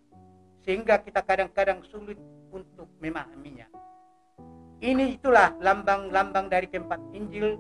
sehingga 0.64 0.96
kita 1.04 1.20
kadang-kadang 1.28 1.84
sulit 1.92 2.16
untuk 2.56 2.88
memahaminya. 3.04 3.68
Ini 4.80 5.20
itulah 5.20 5.56
lambang-lambang 5.60 6.48
dari 6.48 6.72
keempat 6.72 7.00
Injil 7.12 7.60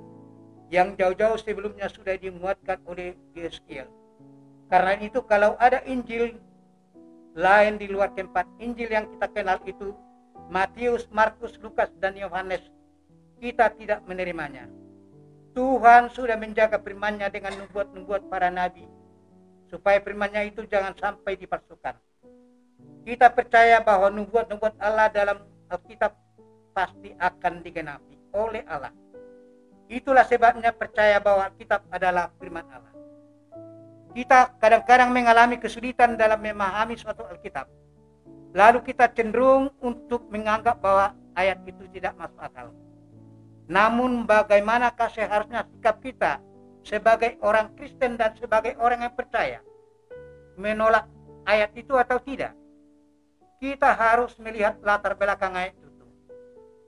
yang 0.72 0.96
jauh-jauh 0.96 1.36
sebelumnya 1.40 1.92
sudah 1.92 2.16
dimuatkan 2.16 2.80
oleh 2.88 3.16
Yeskiel. 3.36 3.92
Karena 4.72 4.96
itu 5.04 5.20
kalau 5.28 5.60
ada 5.60 5.84
Injil 5.84 6.40
lain 7.34 7.82
di 7.82 7.90
luar 7.90 8.14
keempat 8.14 8.46
Injil 8.62 8.94
yang 8.94 9.10
kita 9.18 9.28
kenal 9.34 9.58
itu 9.66 9.94
Matius, 10.54 11.10
Markus, 11.10 11.58
Lukas, 11.58 11.90
dan 11.98 12.14
Yohanes 12.14 12.62
kita 13.42 13.74
tidak 13.76 14.06
menerimanya. 14.06 14.70
Tuhan 15.54 16.10
sudah 16.14 16.38
menjaga 16.38 16.82
firman-Nya 16.82 17.30
dengan 17.30 17.54
nubuat-nubuat 17.62 18.30
para 18.30 18.50
nabi 18.50 18.86
supaya 19.70 20.02
firman-Nya 20.02 20.50
itu 20.50 20.66
jangan 20.70 20.94
sampai 20.98 21.38
dipalsukan. 21.38 21.98
Kita 23.04 23.28
percaya 23.34 23.82
bahwa 23.82 24.14
nubuat-nubuat 24.14 24.78
Allah 24.80 25.10
dalam 25.10 25.44
Alkitab 25.70 26.14
pasti 26.74 27.14
akan 27.18 27.66
digenapi 27.66 28.16
oleh 28.34 28.62
Allah. 28.70 28.94
Itulah 29.90 30.26
sebabnya 30.26 30.74
percaya 30.74 31.20
bahwa 31.22 31.50
Alkitab 31.50 31.86
adalah 31.92 32.32
firman 32.40 32.66
Allah 32.72 32.93
kita 34.14 34.54
kadang-kadang 34.62 35.10
mengalami 35.10 35.58
kesulitan 35.58 36.14
dalam 36.14 36.38
memahami 36.38 36.94
suatu 36.94 37.26
Alkitab. 37.26 37.66
Lalu 38.54 38.86
kita 38.86 39.10
cenderung 39.10 39.74
untuk 39.82 40.30
menganggap 40.30 40.78
bahwa 40.78 41.18
ayat 41.34 41.58
itu 41.66 41.90
tidak 41.90 42.14
masuk 42.22 42.38
akal. 42.38 42.70
Namun 43.66 44.30
bagaimanakah 44.30 45.10
seharusnya 45.10 45.66
sikap 45.66 45.98
kita 46.06 46.38
sebagai 46.86 47.42
orang 47.42 47.74
Kristen 47.74 48.14
dan 48.14 48.38
sebagai 48.38 48.78
orang 48.78 49.10
yang 49.10 49.14
percaya? 49.18 49.66
Menolak 50.62 51.10
ayat 51.50 51.74
itu 51.74 51.98
atau 51.98 52.22
tidak? 52.22 52.54
Kita 53.58 53.96
harus 53.98 54.38
melihat 54.38 54.78
latar 54.86 55.18
belakang 55.18 55.58
ayat 55.58 55.74
itu. 55.74 56.06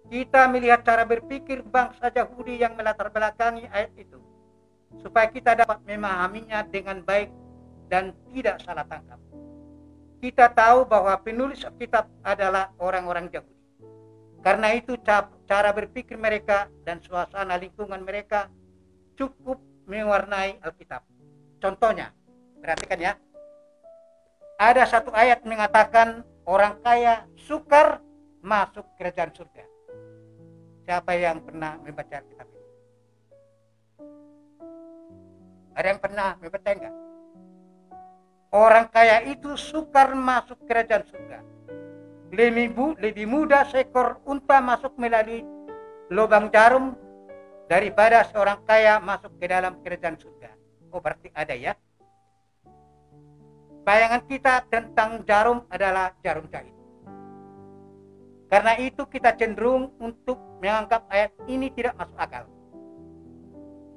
Kita 0.05 0.45
melihat 0.45 0.85
cara 0.85 1.01
berpikir 1.07 1.65
bangsa 1.65 2.13
Yahudi 2.13 2.61
yang 2.61 2.77
melatar 2.77 3.09
belakangi 3.09 3.65
ayat 3.73 3.89
itu. 3.97 4.21
Supaya 5.01 5.27
kita 5.29 5.53
dapat 5.53 5.81
memahaminya 5.85 6.65
dengan 6.67 7.01
baik 7.03 7.29
dan 7.89 8.13
tidak 8.33 8.61
salah 8.63 8.85
tangkap. 8.87 9.19
Kita 10.23 10.49
tahu 10.49 10.89
bahwa 10.89 11.13
penulis 11.21 11.61
kitab 11.77 12.09
adalah 12.25 12.73
orang-orang 12.81 13.29
Yahudi. 13.29 13.53
Karena 14.41 14.73
itu 14.77 14.97
cara 15.45 15.69
berpikir 15.73 16.17
mereka 16.17 16.69
dan 16.85 17.01
suasana 17.01 17.57
lingkungan 17.57 18.01
mereka 18.01 18.49
cukup 19.17 19.57
mewarnai 19.85 20.61
Alkitab. 20.61 21.01
Contohnya, 21.61 22.13
perhatikan 22.61 22.99
ya. 23.01 23.13
Ada 24.55 24.85
satu 24.85 25.11
ayat 25.11 25.43
mengatakan 25.43 26.23
orang 26.45 26.77
kaya 26.81 27.25
sukar 27.35 28.01
masuk 28.41 28.85
kerajaan 28.97 29.33
surga. 29.33 29.65
Siapa 30.85 31.11
yang 31.17 31.41
pernah 31.41 31.81
membaca 31.81 32.21
kitab 32.21 32.54
Ada 35.75 35.87
yang 35.91 35.99
pernah 35.99 36.39
membaca 36.39 36.71
enggak? 36.71 36.95
Orang 38.55 38.87
kaya 38.87 39.27
itu 39.27 39.59
sukar 39.59 40.15
masuk 40.15 40.63
kerajaan 40.63 41.03
surga. 41.03 41.43
Lebih, 42.31 42.67
bu, 42.71 42.85
lebih 42.95 43.27
mudah 43.27 43.67
seekor 43.67 44.23
unta 44.23 44.63
masuk 44.63 44.95
melalui 44.95 45.43
lubang 46.07 46.47
jarum 46.47 46.95
daripada 47.67 48.23
seorang 48.31 48.63
kaya 48.63 49.03
masuk 49.03 49.35
ke 49.35 49.45
dalam 49.51 49.75
kerajaan 49.83 50.15
surga. 50.15 50.55
Oh 50.95 51.03
berarti 51.03 51.27
ada 51.35 51.51
ya. 51.51 51.75
Bayangan 53.83 54.23
kita 54.25 54.65
tentang 54.71 55.27
jarum 55.27 55.67
adalah 55.67 56.15
jarum 56.23 56.47
jahit. 56.47 56.73
Karena 58.47 58.79
itu 58.79 59.03
kita 59.03 59.35
cenderung 59.35 59.91
untuk 59.99 60.39
menganggap 60.63 61.03
ayat 61.11 61.35
ini 61.51 61.67
tidak 61.75 61.99
masuk 61.99 62.15
akal. 62.15 62.54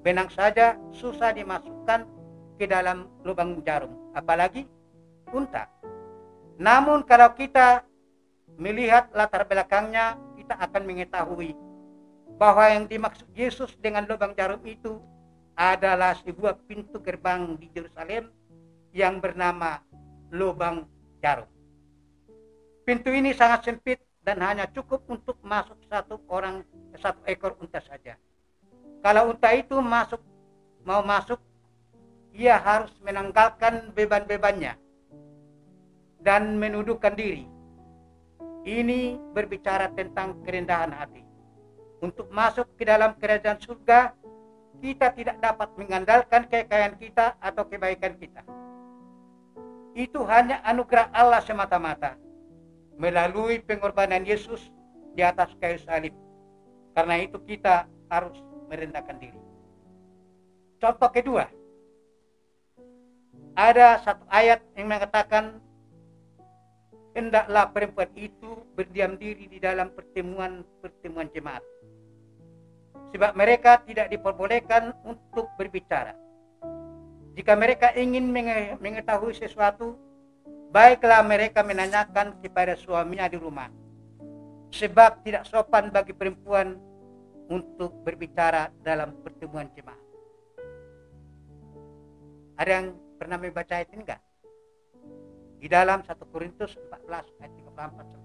Benang 0.09 0.33
saja 0.33 0.73
susah 0.89 1.37
dimasukkan 1.37 2.09
ke 2.57 2.65
dalam 2.65 3.13
lubang 3.29 3.61
jarum, 3.61 3.93
apalagi 4.17 4.65
unta. 5.37 5.69
Namun 6.57 7.05
kalau 7.05 7.37
kita 7.37 7.85
melihat 8.57 9.13
latar 9.13 9.45
belakangnya, 9.45 10.17
kita 10.33 10.57
akan 10.57 10.89
mengetahui 10.89 11.53
bahwa 12.41 12.73
yang 12.73 12.89
dimaksud 12.89 13.29
Yesus 13.37 13.77
dengan 13.85 14.09
lubang 14.09 14.33
jarum 14.33 14.65
itu 14.65 14.97
adalah 15.53 16.17
sebuah 16.25 16.57
pintu 16.65 17.05
gerbang 17.05 17.61
di 17.61 17.69
Yerusalem 17.77 18.33
yang 18.97 19.21
bernama 19.21 19.85
lubang 20.33 20.89
jarum. 21.21 21.53
Pintu 22.89 23.13
ini 23.13 23.37
sangat 23.37 23.69
sempit 23.69 24.01
dan 24.25 24.41
hanya 24.41 24.73
cukup 24.73 25.05
untuk 25.05 25.37
masuk 25.45 25.77
satu 25.85 26.17
orang 26.33 26.65
satu 26.97 27.21
ekor 27.29 27.61
unta 27.61 27.85
saja. 27.85 28.17
Kalau 28.99 29.31
unta 29.31 29.55
itu 29.55 29.79
masuk 29.79 30.19
mau 30.83 31.05
masuk, 31.05 31.39
ia 32.33 32.57
harus 32.57 32.91
menanggalkan 33.05 33.93
beban-bebannya 33.93 34.79
dan 36.23 36.57
menundukkan 36.59 37.15
diri. 37.15 37.45
Ini 38.65 39.17
berbicara 39.33 39.93
tentang 39.95 40.41
kerendahan 40.43 40.93
hati. 40.93 41.25
Untuk 41.99 42.31
masuk 42.31 42.69
ke 42.79 42.87
dalam 42.87 43.17
kerajaan 43.19 43.59
surga, 43.59 44.15
kita 44.79 45.11
tidak 45.19 45.37
dapat 45.43 45.69
mengandalkan 45.75 46.47
kekayaan 46.47 46.95
kita 46.97 47.35
atau 47.43 47.67
kebaikan 47.67 48.15
kita. 48.19 48.43
Itu 49.99 50.23
hanya 50.31 50.63
anugerah 50.63 51.11
Allah 51.11 51.43
semata-mata 51.43 52.15
melalui 52.99 53.59
pengorbanan 53.63 54.23
Yesus 54.23 54.71
di 55.15 55.27
atas 55.27 55.51
kayu 55.59 55.79
salib. 55.83 56.15
Karena 56.95 57.19
itu 57.19 57.39
kita 57.43 57.91
harus 58.11 58.39
merendahkan 58.69 59.17
diri. 59.19 59.41
Contoh 60.79 61.11
kedua, 61.11 61.51
ada 63.59 63.99
satu 64.05 64.23
ayat 64.31 64.63
yang 64.79 64.87
mengatakan 64.87 65.59
hendaklah 67.17 67.67
perempuan 67.75 68.13
itu 68.15 68.63
berdiam 68.79 69.19
diri 69.19 69.51
di 69.51 69.59
dalam 69.59 69.91
pertemuan-pertemuan 69.91 71.27
jemaat. 71.35 71.65
Sebab 73.11 73.35
mereka 73.35 73.83
tidak 73.83 74.13
diperbolehkan 74.13 74.95
untuk 75.03 75.51
berbicara. 75.59 76.15
Jika 77.35 77.57
mereka 77.57 77.91
ingin 77.97 78.29
mengetahui 78.79 79.33
sesuatu, 79.33 79.97
Baiklah 80.69 81.25
mereka 81.25 81.65
menanyakan 81.65 82.45
kepada 82.45 82.77
suaminya 82.77 83.25
di 83.25 83.41
rumah. 83.41 83.73
Sebab 84.69 85.25
tidak 85.25 85.49
sopan 85.49 85.89
bagi 85.89 86.13
perempuan 86.13 86.77
untuk 87.49 88.05
berbicara 88.05 88.69
dalam 88.85 89.17
pertemuan 89.25 89.73
jemaat. 89.73 90.05
Ada 92.61 92.71
yang 92.71 92.87
pernah 93.17 93.39
membaca 93.41 93.73
ayat 93.73 93.89
ini 93.95 94.03
enggak? 94.05 94.23
Di 95.59 95.67
dalam 95.67 96.05
1 96.05 96.15
Korintus 96.31 96.77
14 96.77 97.43
ayat 97.43 97.53
34 97.67 97.99
sampai 97.99 98.19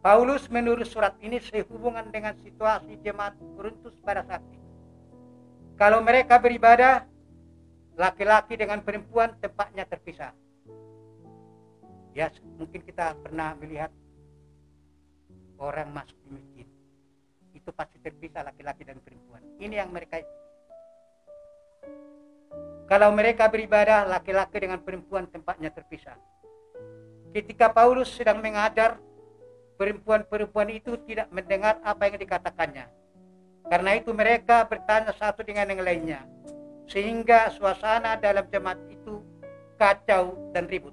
35. 0.00 0.02
Paulus 0.02 0.50
menulis 0.50 0.90
surat 0.90 1.14
ini 1.22 1.38
sehubungan 1.38 2.10
dengan 2.10 2.34
situasi 2.42 2.98
jemaat 3.02 3.38
Korintus 3.54 3.94
pada 4.02 4.26
saat 4.26 4.42
itu. 4.50 4.66
Kalau 5.78 6.02
mereka 6.04 6.38
beribadah, 6.38 7.06
laki-laki 7.96 8.58
dengan 8.58 8.82
perempuan 8.82 9.34
tempatnya 9.40 9.86
terpisah. 9.88 10.34
Ya, 12.12 12.28
mungkin 12.60 12.84
kita 12.84 13.16
pernah 13.24 13.56
melihat 13.56 13.88
orang 15.56 15.88
masuk 15.94 16.18
di. 16.28 16.51
Itu 17.62 17.70
pasti 17.70 18.02
terpisah 18.02 18.42
laki-laki 18.42 18.82
dan 18.82 18.98
perempuan. 18.98 19.38
Ini 19.62 19.78
yang 19.78 19.94
mereka 19.94 20.18
kalau 22.90 23.14
mereka 23.14 23.46
beribadah 23.48 24.04
laki-laki 24.04 24.58
dengan 24.58 24.82
perempuan 24.82 25.30
tempatnya 25.30 25.70
terpisah. 25.70 26.18
Ketika 27.32 27.72
Paulus 27.72 28.12
sedang 28.12 28.42
mengajar, 28.44 29.00
perempuan-perempuan 29.80 30.68
itu 30.68 31.00
tidak 31.08 31.30
mendengar 31.32 31.80
apa 31.80 32.10
yang 32.10 32.20
dikatakannya. 32.20 32.86
Karena 33.70 33.90
itu 33.96 34.12
mereka 34.12 34.68
bertanya 34.68 35.14
satu 35.16 35.40
dengan 35.40 35.72
yang 35.72 35.80
lainnya, 35.80 36.20
sehingga 36.84 37.48
suasana 37.56 38.20
dalam 38.20 38.44
jemaat 38.52 38.76
itu 38.92 39.24
kacau 39.80 40.36
dan 40.52 40.68
ribut. 40.68 40.92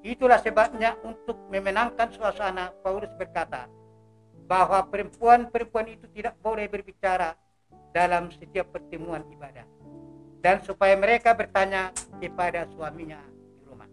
Itulah 0.00 0.40
sebabnya 0.40 0.96
untuk 1.04 1.36
memenangkan 1.52 2.08
suasana 2.14 2.72
Paulus 2.80 3.12
berkata 3.20 3.68
bahwa 4.46 4.82
perempuan-perempuan 4.88 5.88
itu 5.92 6.06
tidak 6.12 6.36
boleh 6.42 6.66
berbicara 6.68 7.34
dalam 7.92 8.32
setiap 8.32 8.72
pertemuan 8.72 9.22
ibadah 9.30 9.64
dan 10.42 10.58
supaya 10.66 10.98
mereka 10.98 11.32
bertanya 11.32 11.94
kepada 12.18 12.66
suaminya 12.74 13.22
di 13.22 13.62
rumah. 13.62 13.88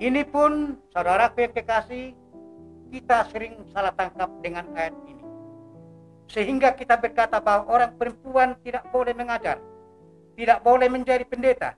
Ini 0.00 0.22
pun 0.24 0.80
saudara 0.88 1.28
yang 1.36 1.52
kekasih 1.52 2.16
kita 2.88 3.28
sering 3.28 3.60
salah 3.76 3.92
tangkap 3.92 4.32
dengan 4.40 4.64
ayat 4.72 4.96
ini. 5.04 5.24
Sehingga 6.26 6.74
kita 6.74 6.98
berkata 6.98 7.38
bahwa 7.38 7.70
orang 7.70 7.92
perempuan 7.94 8.56
tidak 8.64 8.88
boleh 8.90 9.14
mengajar, 9.14 9.60
tidak 10.34 10.58
boleh 10.64 10.88
menjadi 10.90 11.22
pendeta. 11.28 11.70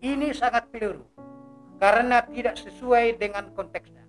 Ini 0.00 0.32
sangat 0.34 0.72
keliru 0.72 1.04
karena 1.78 2.24
tidak 2.26 2.58
sesuai 2.58 3.20
dengan 3.20 3.52
konteksnya. 3.54 4.07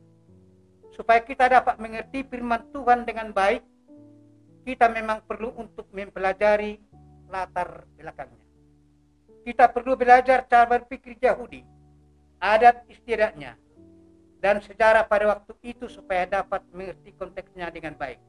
Supaya 1.00 1.24
kita 1.24 1.48
dapat 1.48 1.80
mengerti 1.80 2.28
firman 2.28 2.60
Tuhan 2.76 3.08
dengan 3.08 3.32
baik, 3.32 3.64
kita 4.68 4.92
memang 4.92 5.24
perlu 5.24 5.56
untuk 5.56 5.88
mempelajari 5.96 6.76
latar 7.32 7.88
belakangnya. 7.96 8.44
Kita 9.48 9.72
perlu 9.72 9.96
belajar 9.96 10.44
cara 10.44 10.68
berpikir 10.68 11.16
Yahudi, 11.24 11.64
adat 12.44 12.84
istiadatnya, 12.92 13.56
dan 14.44 14.60
sejarah 14.60 15.08
pada 15.08 15.40
waktu 15.40 15.56
itu 15.64 15.88
supaya 15.88 16.28
dapat 16.28 16.68
mengerti 16.76 17.16
konteksnya 17.16 17.72
dengan 17.72 17.96
baik. 17.96 18.20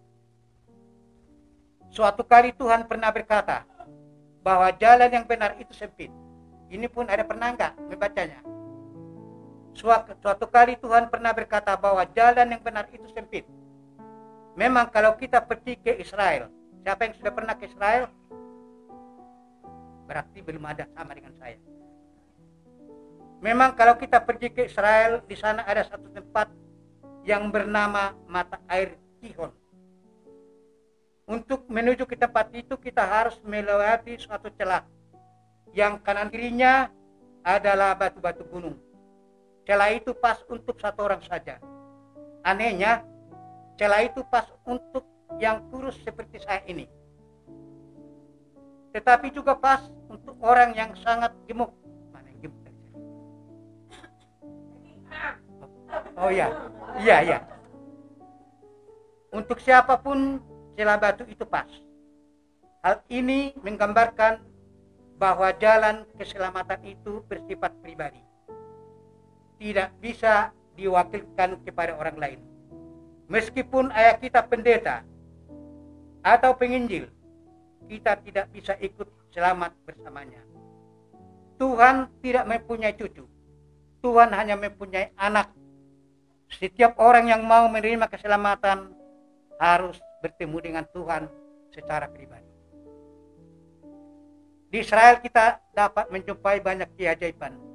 Suatu 1.91 2.23
kali 2.23 2.55
Tuhan 2.55 2.87
pernah 2.87 3.11
berkata 3.11 3.67
bahwa 4.47 4.71
jalan 4.79 5.11
yang 5.11 5.27
benar 5.27 5.59
itu 5.59 5.75
sempit. 5.75 6.15
Ini 6.71 6.87
pun 6.87 7.11
ada 7.11 7.27
pernah 7.27 7.51
enggak 7.51 7.75
membacanya? 7.91 8.60
Suatu, 9.81 10.13
suatu 10.21 10.45
kali 10.45 10.77
Tuhan 10.77 11.09
pernah 11.09 11.33
berkata 11.33 11.73
bahwa 11.73 12.05
jalan 12.13 12.53
yang 12.53 12.61
benar 12.61 12.85
itu 12.93 13.09
sempit. 13.17 13.49
Memang 14.53 14.93
kalau 14.93 15.17
kita 15.17 15.41
pergi 15.41 15.81
ke 15.81 15.97
Israel, 15.97 16.53
siapa 16.85 17.09
yang 17.09 17.17
sudah 17.17 17.33
pernah 17.33 17.57
ke 17.57 17.65
Israel? 17.65 18.13
Berarti 20.05 20.45
belum 20.45 20.61
ada 20.69 20.85
sama 20.93 21.17
dengan 21.17 21.33
saya. 21.41 21.57
Memang 23.41 23.73
kalau 23.73 23.97
kita 23.97 24.21
pergi 24.21 24.53
ke 24.53 24.69
Israel, 24.69 25.25
di 25.25 25.33
sana 25.33 25.65
ada 25.65 25.81
satu 25.81 26.13
tempat 26.13 26.53
yang 27.25 27.49
bernama 27.49 28.13
mata 28.29 28.61
air 28.69 29.01
Gihon. 29.25 29.53
untuk 31.31 31.63
menuju 31.71 32.11
ke 32.11 32.19
tempat 32.19 32.51
itu 32.59 32.75
kita 32.75 33.07
harus 33.07 33.39
melewati 33.47 34.19
suatu 34.19 34.51
celah 34.51 34.83
yang 35.71 36.03
kanan 36.03 36.27
kirinya 36.27 36.91
adalah 37.47 37.95
batu-batu 37.95 38.43
gunung. 38.51 38.90
Celah 39.69 39.91
itu 39.93 40.17
pas 40.17 40.41
untuk 40.49 40.77
satu 40.81 41.05
orang 41.07 41.23
saja. 41.25 41.61
Anehnya, 42.43 43.05
celah 43.77 44.05
itu 44.05 44.25
pas 44.29 44.49
untuk 44.65 45.05
yang 45.39 45.63
kurus 45.69 45.97
seperti 46.03 46.41
saya 46.43 46.65
ini. 46.67 46.89
Tetapi 48.91 49.31
juga 49.31 49.55
pas 49.55 49.87
untuk 50.11 50.35
orang 50.43 50.75
yang 50.75 50.91
sangat 50.99 51.31
gemuk. 51.47 51.71
Mana 52.11 52.33
gemuk? 52.43 52.65
Oh 56.19 56.31
iya, 56.33 56.51
iya, 56.99 57.17
iya. 57.23 57.39
Untuk 59.31 59.63
siapa 59.63 59.95
pun 60.01 60.43
celah 60.75 60.99
batu 60.99 61.23
itu 61.31 61.47
pas. 61.47 61.71
Hal 62.83 63.05
ini 63.13 63.55
menggambarkan 63.63 64.43
bahwa 65.21 65.53
jalan 65.61 66.09
keselamatan 66.17 66.81
itu 66.83 67.23
bersifat 67.29 67.77
pribadi. 67.85 68.30
Tidak 69.61 70.01
bisa 70.01 70.57
diwakilkan 70.81 71.61
kepada 71.69 71.93
orang 72.01 72.17
lain. 72.17 72.41
Meskipun 73.29 73.93
ayah 73.93 74.17
kita 74.17 74.43
pendeta 74.49 75.05
atau 76.25 76.57
penginjil, 76.57 77.13
kita 77.87 78.17
tidak 78.25 78.49
bisa 78.51 78.75
ikut 78.81 79.07
selamat 79.31 79.77
bersamanya. 79.85 80.43
Tuhan 81.61 82.09
tidak 82.25 82.49
mempunyai 82.49 82.97
cucu. 82.97 83.29
Tuhan 84.01 84.33
hanya 84.33 84.57
mempunyai 84.57 85.13
anak. 85.21 85.53
Setiap 86.51 86.97
orang 86.97 87.29
yang 87.29 87.45
mau 87.45 87.69
menerima 87.69 88.09
keselamatan 88.09 88.97
harus 89.61 90.01
bertemu 90.25 90.59
dengan 90.59 90.85
Tuhan 90.89 91.29
secara 91.71 92.09
pribadi. 92.09 92.49
Di 94.71 94.81
Israel 94.81 95.21
kita 95.21 95.61
dapat 95.75 96.09
menjumpai 96.09 96.65
banyak 96.65 96.89
keajaiban. 96.97 97.70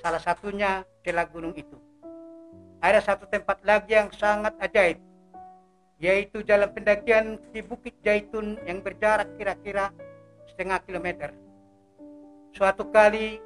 Salah 0.00 0.20
satunya 0.20 0.84
celah 1.04 1.26
gunung 1.28 1.56
itu. 1.56 1.78
Ada 2.84 3.00
satu 3.00 3.24
tempat 3.26 3.64
lagi 3.64 3.96
yang 3.96 4.12
sangat 4.12 4.52
ajaib, 4.60 5.00
yaitu 5.96 6.44
jalan 6.44 6.68
pendakian 6.70 7.40
di 7.50 7.64
Bukit 7.64 7.96
Jaitun 8.04 8.60
yang 8.68 8.84
berjarak 8.84 9.32
kira-kira 9.40 9.90
setengah 10.52 10.78
kilometer. 10.84 11.32
Suatu 12.52 12.88
kali 12.92 13.40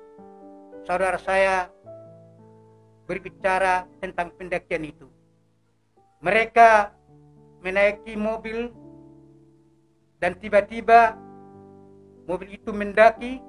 saudara 0.87 1.19
saya 1.23 1.71
berbicara 3.07 3.87
tentang 4.03 4.35
pendakian 4.35 4.87
itu. 4.87 5.07
Mereka 6.21 6.95
menaiki 7.65 8.15
mobil 8.15 8.71
dan 10.21 10.37
tiba-tiba 10.37 11.17
mobil 12.29 12.61
itu 12.61 12.71
mendaki 12.71 13.41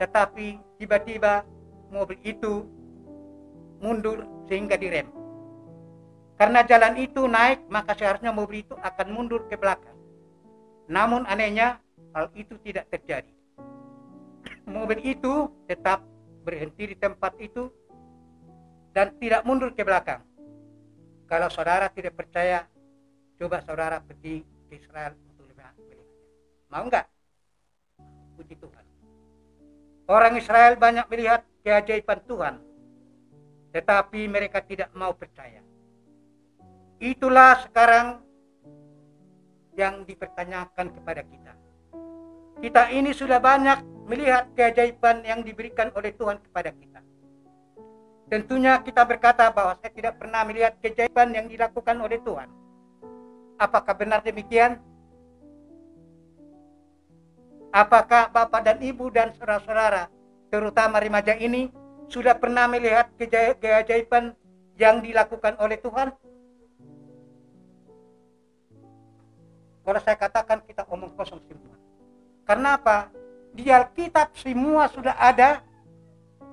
tetapi 0.00 0.58
tiba-tiba 0.80 1.44
mobil 1.90 2.18
itu 2.26 2.66
mundur 3.80 4.24
sehingga 4.48 4.78
direm. 4.78 5.08
Karena 6.36 6.60
jalan 6.68 7.00
itu 7.00 7.24
naik 7.24 7.64
maka 7.72 7.96
seharusnya 7.96 8.30
mobil 8.30 8.60
itu 8.60 8.76
akan 8.76 9.06
mundur 9.08 9.48
ke 9.48 9.56
belakang. 9.56 9.96
Namun 10.86 11.24
anehnya 11.24 11.80
hal 12.12 12.28
itu 12.36 12.60
tidak 12.60 12.86
terjadi. 12.92 13.32
Mobil 14.70 15.02
itu 15.02 15.50
tetap 15.66 16.04
berhenti 16.46 16.94
di 16.94 16.96
tempat 16.96 17.34
itu 17.42 17.72
dan 18.94 19.12
tidak 19.18 19.42
mundur 19.42 19.74
ke 19.74 19.82
belakang. 19.82 20.22
Kalau 21.26 21.50
saudara 21.50 21.90
tidak 21.90 22.14
percaya 22.14 22.70
coba 23.36 23.58
saudara 23.66 23.98
pergi 23.98 24.46
ke 24.70 24.78
Israel 24.78 25.18
untuk 25.26 25.50
melihatnya 25.50 25.98
mau 26.70 26.86
nggak? 26.86 27.06
Puji 28.38 28.54
Tuhan. 28.56 28.85
Orang 30.06 30.38
Israel 30.38 30.78
banyak 30.78 31.10
melihat 31.10 31.42
keajaiban 31.66 32.22
Tuhan, 32.30 32.62
tetapi 33.74 34.30
mereka 34.30 34.62
tidak 34.62 34.94
mau 34.94 35.10
percaya. 35.10 35.66
Itulah 37.02 37.66
sekarang 37.66 38.22
yang 39.74 40.06
dipertanyakan 40.06 40.94
kepada 40.94 41.22
kita. 41.26 41.52
Kita 42.62 42.82
ini 42.94 43.10
sudah 43.12 43.42
banyak 43.42 44.08
melihat 44.08 44.48
keajaiban 44.54 45.26
yang 45.26 45.42
diberikan 45.42 45.90
oleh 45.92 46.14
Tuhan 46.14 46.38
kepada 46.40 46.70
kita. 46.70 47.02
Tentunya 48.30 48.78
kita 48.82 49.02
berkata 49.06 49.50
bahwa 49.50 49.74
saya 49.82 49.90
tidak 49.90 50.22
pernah 50.22 50.46
melihat 50.46 50.78
keajaiban 50.78 51.34
yang 51.34 51.46
dilakukan 51.50 51.98
oleh 51.98 52.22
Tuhan. 52.22 52.48
Apakah 53.58 53.94
benar 53.98 54.22
demikian? 54.22 54.78
Apakah 57.74 58.30
Bapak 58.30 58.62
dan 58.64 58.78
Ibu 58.80 59.10
dan 59.12 59.34
saudara-saudara, 59.36 60.08
terutama 60.48 61.02
remaja 61.02 61.34
ini, 61.36 61.68
sudah 62.06 62.38
pernah 62.38 62.70
melihat 62.70 63.10
keajaiban 63.58 64.32
yang 64.78 65.02
dilakukan 65.02 65.58
oleh 65.58 65.76
Tuhan? 65.82 66.14
Kalau 69.86 70.00
saya 70.02 70.18
katakan 70.18 70.58
kita 70.66 70.82
omong 70.90 71.14
kosong 71.14 71.38
semua. 71.46 71.78
Karena 72.42 72.74
apa? 72.74 73.10
Di 73.54 73.70
Alkitab 73.70 74.34
semua 74.34 74.90
sudah 74.90 75.14
ada 75.14 75.62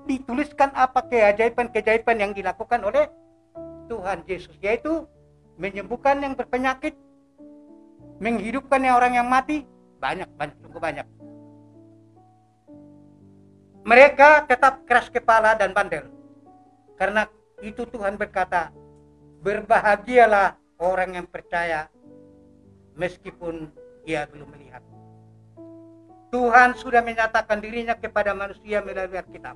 dituliskan 0.06 0.70
apa 0.76 1.02
keajaiban-keajaiban 1.08 2.18
yang 2.20 2.32
dilakukan 2.36 2.84
oleh 2.84 3.08
Tuhan 3.88 4.24
Yesus 4.28 4.56
yaitu 4.60 5.08
menyembuhkan 5.58 6.22
yang 6.22 6.34
berpenyakit, 6.38 6.98
menghidupkan 8.22 8.82
yang 8.82 8.96
orang 8.98 9.14
yang 9.18 9.28
mati, 9.30 9.66
banyak 10.04 10.30
banyak 10.36 10.58
cukup 10.68 10.82
banyak. 10.84 11.08
Mereka 13.88 14.52
tetap 14.52 14.84
keras 14.84 15.08
kepala 15.08 15.56
dan 15.56 15.72
bandel. 15.72 16.12
Karena 17.00 17.24
itu 17.64 17.88
Tuhan 17.88 18.20
berkata 18.20 18.76
berbahagialah 19.44 20.60
orang 20.84 21.20
yang 21.20 21.28
percaya 21.28 21.88
meskipun 23.00 23.72
ia 24.04 24.28
belum 24.28 24.52
melihat. 24.52 24.84
Tuhan 26.32 26.76
sudah 26.76 27.00
menyatakan 27.00 27.64
dirinya 27.64 27.96
kepada 27.96 28.36
manusia 28.36 28.84
melalui 28.84 29.20
Alkitab. 29.20 29.56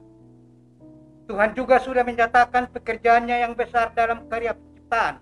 Tuhan 1.28 1.52
juga 1.56 1.84
sudah 1.84 2.08
menyatakan 2.08 2.72
pekerjaannya 2.72 3.44
yang 3.44 3.52
besar 3.52 3.92
dalam 3.92 4.32
karya 4.32 4.56
penciptaan 4.56 5.20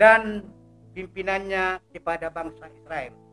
dan 0.00 0.48
pimpinannya 0.96 1.82
kepada 1.92 2.32
bangsa 2.32 2.72
Israel 2.72 3.23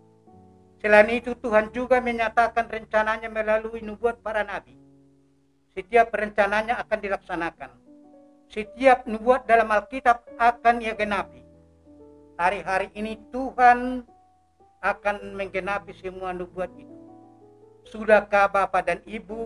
Selain 0.81 1.05
itu 1.13 1.37
Tuhan 1.37 1.69
juga 1.69 2.01
menyatakan 2.01 2.65
rencananya 2.65 3.29
melalui 3.29 3.85
nubuat 3.85 4.17
para 4.25 4.41
nabi. 4.41 4.73
Setiap 5.77 6.09
rencananya 6.09 6.81
akan 6.81 6.99
dilaksanakan. 6.99 7.71
Setiap 8.49 9.05
nubuat 9.05 9.45
dalam 9.45 9.69
Alkitab 9.69 10.25
akan 10.41 10.81
ia 10.81 10.97
genapi. 10.97 11.45
Hari-hari 12.35 12.89
ini 12.97 13.21
Tuhan 13.29 14.01
akan 14.81 15.37
menggenapi 15.37 15.93
semua 16.01 16.33
nubuat 16.33 16.73
itu. 16.73 16.97
Sudahkah 17.85 18.49
Bapak 18.49 18.89
dan 18.89 18.99
Ibu 19.05 19.45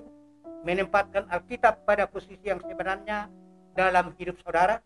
menempatkan 0.63 1.27
Alkitab 1.27 1.83
pada 1.83 2.07
posisi 2.07 2.47
yang 2.47 2.63
sebenarnya 2.63 3.27
dalam 3.75 4.15
hidup 4.15 4.39
saudara? 4.39 4.79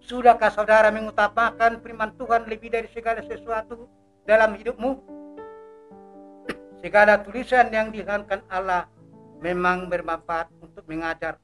Sudahkah 0.00 0.48
saudara 0.48 0.88
mengutamakan 0.88 1.84
firman 1.84 2.16
Tuhan 2.16 2.48
lebih 2.48 2.72
dari 2.72 2.88
segala 2.88 3.20
sesuatu 3.20 3.99
dalam 4.30 4.54
hidupmu. 4.54 5.02
Segala 6.78 7.18
tulisan 7.18 7.66
yang 7.74 7.90
dihankan 7.90 8.46
Allah 8.46 8.86
memang 9.42 9.90
bermanfaat 9.90 10.54
untuk 10.62 10.86
mengajar, 10.86 11.42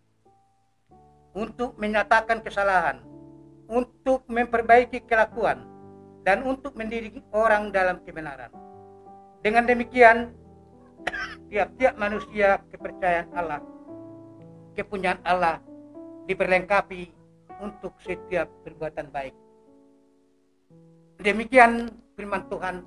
untuk 1.34 1.74
menyatakan 1.82 2.38
kesalahan, 2.46 3.02
untuk 3.66 4.22
memperbaiki 4.30 5.02
kelakuan, 5.02 5.66
dan 6.22 6.46
untuk 6.46 6.78
mendidik 6.78 7.18
orang 7.34 7.74
dalam 7.74 7.98
kebenaran. 8.06 8.54
Dengan 9.42 9.66
demikian, 9.66 10.30
tiap-tiap 11.50 11.98
manusia 11.98 12.62
kepercayaan 12.70 13.28
Allah, 13.34 13.60
kepunyaan 14.78 15.20
Allah 15.26 15.58
diperlengkapi 16.30 17.10
untuk 17.60 17.98
setiap 18.00 18.46
perbuatan 18.64 19.10
baik. 19.10 19.34
Demikian 21.20 22.05
firman 22.16 22.48
Tuhan 22.48 22.80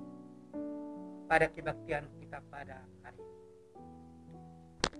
pada 1.29 1.45
kebaktian 1.53 2.09
kita 2.17 2.41
pada 2.49 2.81
hari 3.05 3.21
ini. 3.21 3.37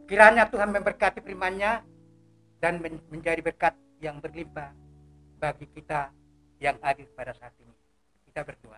Kiranya 0.05 0.45
Tuhan 0.45 0.69
memberkati 0.69 1.25
firman-Nya 1.25 1.81
dan 2.61 2.77
menjadi 3.09 3.41
berkat 3.41 3.73
yang 3.97 4.21
berlimpah 4.21 4.69
bagi 5.41 5.65
kita 5.73 6.13
yang 6.61 6.77
hadir 6.85 7.09
pada 7.17 7.33
saat 7.33 7.57
ini. 7.57 7.73
Kita 8.29 8.45
berdoa. 8.45 8.77